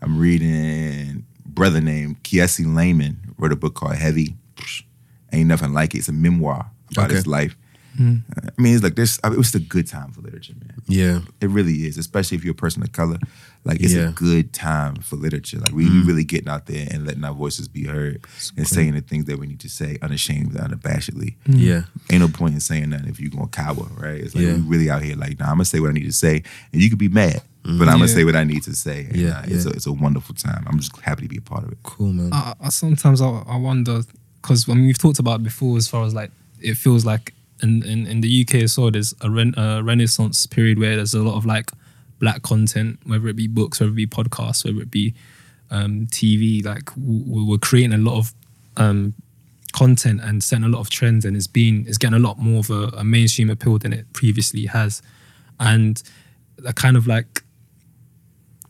[0.00, 4.36] I'm reading brother named Kiese Laymon wrote a book called Heavy.
[5.32, 5.98] ain't nothing like it.
[5.98, 7.16] It's a memoir about Okay.
[7.16, 7.56] his life.
[8.00, 8.14] Uh,
[8.56, 9.18] I mean, it's like this.
[9.24, 10.80] I mean, it was a good time for literature, man.
[10.86, 11.20] Yeah.
[11.40, 13.18] It really is, especially if you're a person of color.
[13.64, 14.04] Like it's Yeah.
[14.06, 14.08] Mm.
[14.08, 15.58] a good time for literature.
[15.58, 18.24] Like we, we really getting out there and letting our voices be heard
[18.56, 21.34] and saying the things that we need to say unashamed and unabashedly.
[21.46, 21.82] Yeah.
[22.10, 24.20] Ain't no point in saying that if you're gonna cower, right?
[24.20, 24.54] It's like Yeah.
[24.54, 26.42] we really out here like, nah, I'm gonna say what I need to say,
[26.72, 29.04] and you could be mad, but I'm gonna say what I need to say.
[29.06, 29.72] And, Yeah, uh, it's yeah.
[29.72, 30.64] a it's a wonderful time.
[30.66, 31.78] I'm just happy to be a part of it.
[31.82, 32.32] Cool, man.
[32.32, 34.02] I, I sometimes I, I wonder
[34.40, 36.30] because I mean we've talked about it before as far as like
[36.60, 40.46] it feels like in in, in the UK as well there's a ren, uh, renaissance
[40.46, 41.70] period where there's a lot of like
[42.18, 45.14] black content whether it be books whether it be podcasts whether it be
[45.70, 48.34] um, TV like we, we're creating a lot of
[48.76, 49.14] um,
[49.72, 52.60] content and setting a lot of trends and it's been it's getting a lot more
[52.60, 55.02] of a, a mainstream appeal than it previously has
[55.60, 56.02] and
[56.64, 57.42] a kind of like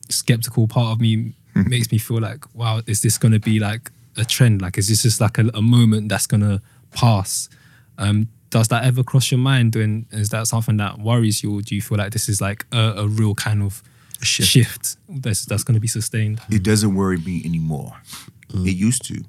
[0.09, 1.34] skeptical part of me
[1.66, 4.62] makes me feel like, wow, is this going to be like a trend?
[4.62, 7.49] Like, is this just like a, a moment that's going to pass?
[7.96, 9.76] Um, does that ever cross your mind?
[9.76, 11.59] And is that something that worries you?
[11.59, 13.82] Or do you feel like this is like a, a real kind of
[14.22, 14.49] shift.
[14.49, 16.40] shift, that's, that's going to be sustained?
[16.51, 17.96] It doesn't worry me anymore.
[18.51, 19.22] It used to.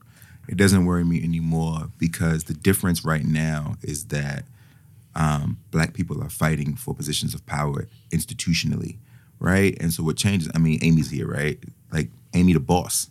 [0.47, 4.45] It doesn't worry me anymore because the difference right now is that
[5.15, 8.97] um, black people are fighting for positions of power institutionally,
[9.39, 9.78] right?
[9.80, 10.49] And so what changes?
[10.55, 11.59] I mean, Amy's here, right?
[11.91, 13.09] Like Amy, the boss.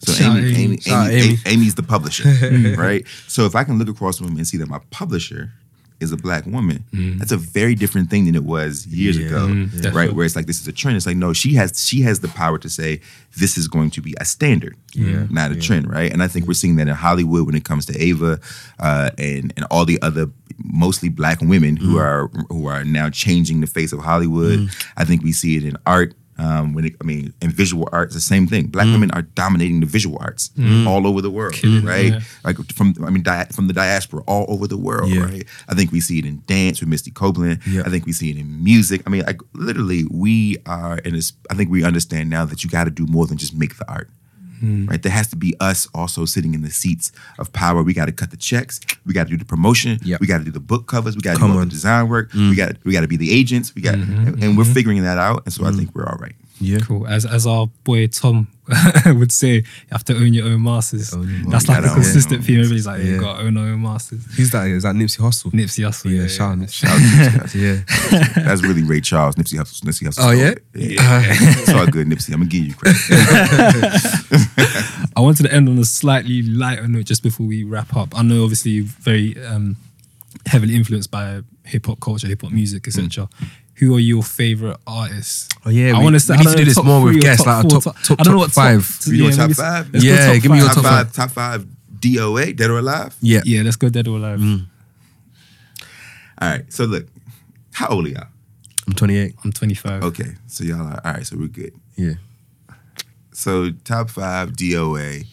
[0.00, 0.54] So Amy, Amy.
[0.54, 1.36] Amy, Amy, Amy, Amy.
[1.46, 2.24] Amy's the publisher,
[2.78, 3.04] right?
[3.26, 5.52] So if I can look across the room and see that my publisher
[6.00, 6.84] is a black woman,
[7.18, 9.26] that's a very different thing than it was years Yeah.
[9.26, 10.12] ago, Mm, right?
[10.14, 10.96] Where it's like this is a trend.
[10.96, 13.00] It's like no, she has she has the power to say
[13.36, 15.26] this is going to be a standard, Yeah.
[15.28, 15.60] not a Yeah.
[15.60, 16.12] trend, right?
[16.12, 18.38] And I think we're seeing that in Hollywood when it comes to Ava
[18.78, 20.30] uh, and and all the other
[20.62, 22.00] mostly black women who Mm.
[22.00, 24.70] are who are now changing the face of Hollywood.
[24.96, 26.14] I think we see it in art.
[26.40, 28.68] Um, when it, I mean, in visual arts, the same thing.
[28.68, 28.72] Mm.
[28.72, 30.50] Black women are dominating the visual arts
[30.86, 32.12] all over the world, Killing it, right?
[32.12, 32.20] yeah.
[32.44, 35.22] Like from, I mean, di- from the diaspora all over the world, Yeah.
[35.24, 35.44] right?
[35.68, 37.60] I think we see it in dance with Misty Copeland.
[37.66, 37.82] Yeah.
[37.84, 39.02] I think we see it in music.
[39.06, 41.32] I mean, like literally, we are in this.
[41.50, 43.90] I think we understand now that you got to do more than just make the
[43.90, 44.08] art.
[44.62, 44.90] Mm.
[44.90, 47.82] Right, there has to be us also sitting in the seats of power.
[47.82, 48.80] We got to cut the checks.
[49.06, 49.98] We got to do the promotion.
[50.02, 50.20] Yep.
[50.20, 51.16] We got to do the book covers.
[51.16, 52.32] We got to do all the design work.
[52.32, 52.50] Mm.
[52.50, 53.74] We got we got to be the agents.
[53.74, 54.72] We got, and, mm-hmm, and we're mm-hmm.
[54.72, 55.44] figuring that out.
[55.44, 55.76] And so I mm.
[55.76, 56.34] think we're all right.
[56.60, 56.78] Yeah.
[56.80, 57.06] Cool.
[57.06, 58.48] As as our boy Tom
[59.06, 61.14] would say, you have to own your own masters.
[61.14, 62.58] Own your That's like gotta a consistent your theme.
[62.60, 63.04] Everybody's like, Yeah.
[63.12, 64.24] you got to own your own masters.
[64.36, 64.66] Who's that?
[64.66, 65.50] Is that Nipsey Hussle?
[65.52, 66.10] Nipsey Hussle.
[66.10, 66.64] Yeah, Yeah, shout yeah.
[66.64, 66.72] Nipsey.
[66.72, 67.02] Shout out to
[67.38, 67.60] Nipsey.
[68.36, 68.42] Yeah.
[68.44, 69.36] That's really Ray Charles.
[69.36, 69.80] Nipsey Hussle.
[69.82, 70.26] Nipsey Hussle.
[70.26, 70.54] Oh, yeah?
[70.74, 71.22] yeah.
[71.60, 72.32] it's all good, Nipsey.
[72.34, 72.98] I'm gonna give you credit.
[75.16, 78.16] I wanted to end on a slightly lighter note just before we wrap up.
[78.18, 79.76] I know obviously you're very um,
[80.46, 83.28] heavily influenced by hip hop culture, hip hop music, etc.
[83.78, 85.48] Who are your favorite artists?
[85.64, 86.84] Oh, yeah, I we- want we to say need I to don't do know, this
[86.84, 88.52] more with three or guests, like a four, top- top- I don't know top what
[88.52, 88.98] five.
[89.06, 89.92] We doing yeah, top five?
[89.92, 91.12] let's Yeah, top give me your top top five.
[91.12, 91.66] Top five.
[92.00, 92.56] DOA.
[92.56, 93.16] Dead or alive.
[93.20, 93.40] Yeah.
[93.44, 94.38] Yeah, let's go dead or alive.
[94.38, 94.66] Mm.
[96.40, 96.72] All right.
[96.72, 97.06] So look,
[97.72, 98.26] how old are y'all?
[98.86, 99.34] I'm 28.
[99.44, 100.02] I'm 25.
[100.04, 100.34] Okay.
[100.46, 101.26] So y'all are all right.
[101.26, 101.72] So we're good.
[101.96, 102.14] Yeah.
[103.32, 105.26] So top five DOA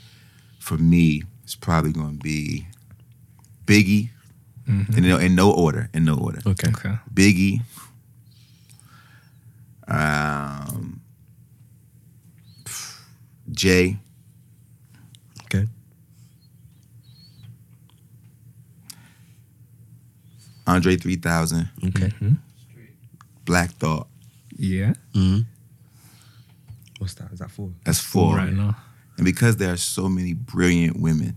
[0.60, 2.68] for me is probably going to be
[3.66, 4.10] Biggie,
[4.70, 4.98] mm-hmm.
[4.98, 5.90] in, no, in no order.
[5.94, 6.40] In no order.
[6.46, 6.70] Okay.
[6.70, 6.96] Okay.
[7.14, 7.62] Biggie.
[9.88, 11.02] Um,
[13.52, 13.98] Jay.
[15.46, 15.68] Okay.
[20.68, 21.70] Andre 3000.
[21.88, 22.12] Okay.
[23.46, 24.08] Black Thought.
[24.58, 24.94] Yeah.
[25.14, 25.40] Hmm.
[27.00, 27.32] What's that?
[27.32, 27.72] Is that four?
[27.84, 28.38] That's four.
[28.38, 28.76] Right now.
[29.18, 31.36] And because there are so many brilliant women,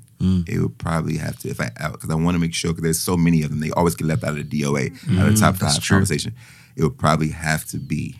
[0.49, 2.99] it would probably have to, if I, because I want to make sure, because there's
[3.01, 5.41] so many of them, they always get left out of the DOA, out of the
[5.41, 5.97] top five true.
[5.97, 6.35] conversation.
[6.75, 8.17] It would probably have to be,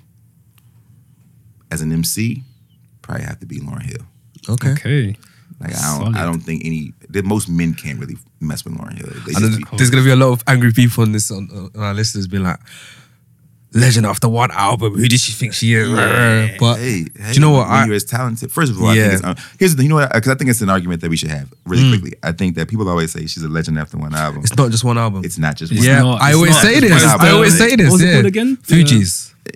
[1.71, 2.43] as an MC,
[3.03, 4.07] probably have to be Lauryn Hill.
[4.49, 4.73] Okay.
[4.73, 5.17] Okay.
[5.61, 8.97] Like I don't, I don't think any, that most men can't really mess with Lauryn
[8.97, 9.09] Hill.
[9.27, 11.13] They I know just th- be- there's gonna be a lot of angry people on
[11.13, 12.61] this on, on our listeners being like,
[13.75, 15.89] "Legend after one album, who did she think she is?"
[16.61, 17.67] But hey, do you know what?
[17.69, 19.03] When I, you're as talented, first of all, I Yeah.
[19.09, 19.83] think it's, um, here's the.
[19.83, 20.13] You know what?
[20.13, 21.91] Because I think it's an argument that we should have really Mm.
[22.01, 22.19] quickly.
[22.23, 24.43] I think that people always say she's a legend after one album.
[24.43, 25.25] it's not just one album.
[25.25, 25.83] It's not just one.
[25.83, 26.63] yeah, not- I it's always not.
[26.63, 27.03] say It's this.
[27.05, 27.21] not.
[27.21, 28.03] I always What say was this.
[28.03, 28.13] it yeah.
[28.15, 28.59] called again?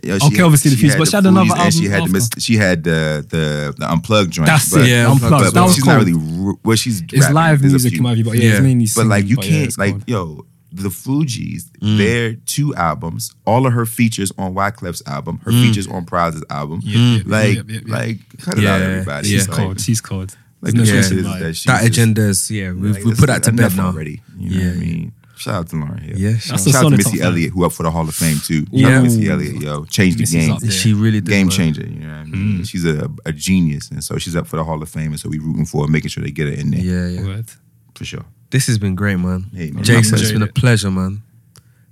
[0.02, 0.20] Fugees.
[0.20, 2.12] Yeah, Okay, obviously the Fuse, but she had another Fugees and she album had the
[2.12, 4.46] mis- she had the the the unplugged joint.
[4.46, 4.88] That's but, it.
[4.88, 5.30] Yeah, Unplugged.
[5.32, 5.96] But, that but was she's cold.
[5.98, 6.76] not really r- well.
[6.76, 7.34] She's It's rapping.
[7.34, 7.98] live There's music, few.
[7.98, 8.50] in my view, but yeah, Yeah.
[8.52, 10.04] it's mainly But like you but can't it's like cold.
[10.08, 11.64] yo the Fugees.
[11.82, 11.98] Mm.
[11.98, 15.62] Their two albums, all of her features on Wyclef's album, her mm.
[15.66, 16.80] features on Pras's album.
[16.82, 19.28] Yep, yep, like yep, like cut it out, Yeah, everybody.
[19.28, 19.38] yeah.
[19.38, 19.80] She's Like- cold.
[19.80, 20.36] She's cold.
[20.62, 22.70] Like There's no truth question is that she's That just- agenda's yeah.
[22.72, 23.86] We've like, we let's- put that to bed now.
[23.88, 24.22] already.
[24.38, 25.12] You know Yeah, what I mean?
[25.42, 26.18] Shout out to Lauryn Hill.
[26.18, 27.20] Yeah, That's shout a Shout out to solid Missy.
[27.20, 28.64] Elliott, who up for the Hall of Fame too.
[28.70, 28.88] Yeah.
[28.88, 30.70] Shout out Missy Elliott, yo, changed the Missy's game.
[30.70, 31.28] She really did.
[31.30, 31.56] game man.
[31.56, 31.86] changer.
[31.86, 32.64] You know what I mean?
[32.64, 35.28] She's a, a genius, and so she's up for the Hall of Fame, and so
[35.28, 36.80] we rooting for her, making sure they get her in there.
[36.80, 37.26] Yeah, yeah.
[37.26, 37.46] Word.
[37.94, 38.24] for sure.
[38.50, 39.46] This has been great, man.
[39.54, 39.82] Hey, man.
[39.82, 41.22] Jason, it's been a pleasure, man.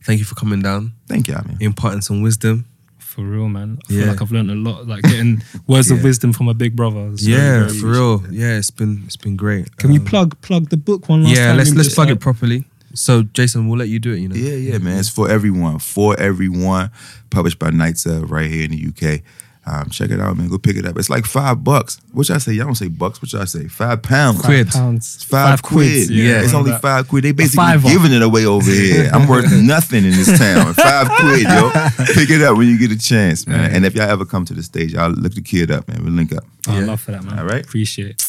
[0.04, 1.56] Thank you for coming down, Thank y'all, man.
[1.60, 2.66] imparting some wisdom.
[2.98, 3.78] For real, man.
[3.88, 4.86] I feel like I've learned a lot.
[4.86, 7.08] Like getting words of wisdom from my big brother.
[7.12, 8.22] It's very, yeah, for real.
[8.30, 9.76] Yeah, it's been it's been great.
[9.78, 11.56] Can we Um, plug plug the book one last Yeah, time?
[11.56, 12.64] let's let's just, plug like, it properly.
[12.94, 14.18] So, Jason, we'll let you do it.
[14.20, 14.34] You know.
[14.36, 14.98] Yeah, yeah, man.
[14.98, 15.78] It's for everyone.
[15.78, 16.90] For everyone.
[17.30, 18.86] Published by Knights Of right here in the
[19.16, 19.22] UK.
[19.66, 20.48] Um, check it out, man.
[20.48, 20.96] Go pick it up.
[20.98, 22.00] It's like five bucks.
[22.12, 22.52] What y'all say?
[22.54, 23.20] Y'all don't say bucks.
[23.22, 23.68] What y'all say?
[23.68, 24.38] Five pounds.
[24.38, 24.68] Five Quid.
[24.70, 25.14] pounds.
[25.16, 26.06] It's five, quid.
[26.06, 26.80] quids, Yeah, it's only that.
[26.82, 27.24] five quid.
[27.24, 27.88] They basically fiver.
[27.88, 29.10] giving it away over here.
[29.14, 30.72] I'm worth nothing in this town.
[30.74, 31.70] Five quid, yo.
[32.14, 33.72] Pick it up when you get a chance, man.
[33.72, 36.02] And if y'all ever come to the stage, I'll look the kid up, man.
[36.04, 36.44] We'll link up.
[36.66, 36.86] Oh, Yeah.
[36.86, 37.38] love for that, man.
[37.38, 37.62] All right.
[37.64, 38.22] Appreciate it.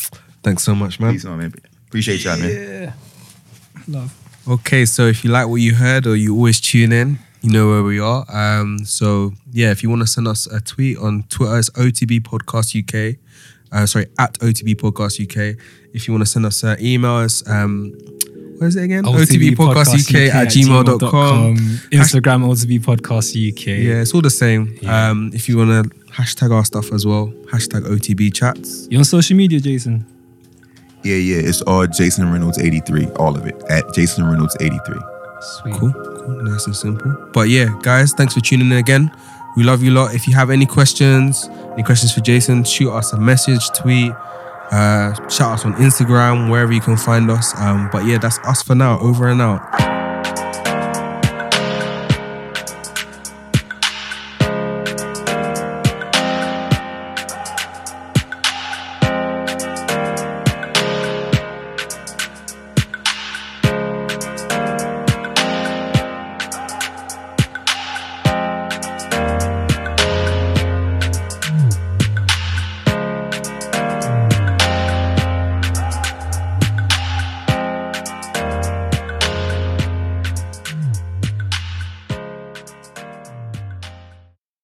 [0.43, 1.13] Thanks so much, man.
[1.13, 1.53] Peace on, man.
[1.87, 2.49] Appreciate y'all, man.
[2.51, 2.93] Yeah.
[3.87, 4.13] Love.
[4.51, 7.69] Okay, so if you like what you heard or you always tune in, you know
[7.69, 8.25] where we are.
[8.29, 12.19] Um, so yeah, if you want to send us a tweet on Twitter, it's OTB
[12.19, 13.17] Podcast UK.
[13.71, 15.57] Uh, sorry, at OTB Podcast UK.
[15.93, 17.93] If you want to send us an email, it's um,
[18.57, 19.05] what is it again?
[19.05, 21.55] OTB Podcast UK at gmail.com.
[21.55, 23.67] Instagram OTB Podcast UK.
[23.67, 24.77] Yeah, it's all the same.
[24.81, 25.11] Yeah.
[25.11, 28.85] Um, if you want to hashtag our stuff as well, hashtag OTB chats.
[28.91, 30.05] You're on social media, Jason?
[31.03, 31.37] Yeah, yeah.
[31.37, 33.07] It's all Jason Reynolds 83.
[33.17, 33.61] All of it.
[33.69, 34.99] At Jason Reynolds 83.
[35.41, 35.73] Sweet.
[35.75, 37.11] Cool, cool, nice and simple.
[37.33, 39.11] But yeah, guys, thanks for tuning in again.
[39.57, 40.13] We love you a lot.
[40.13, 44.11] If you have any questions, any questions for Jason, shoot us a message, tweet,
[44.71, 47.59] uh, shout us on Instagram, wherever you can find us.
[47.59, 48.99] Um, but yeah, that's us for now.
[48.99, 50.00] Over and out.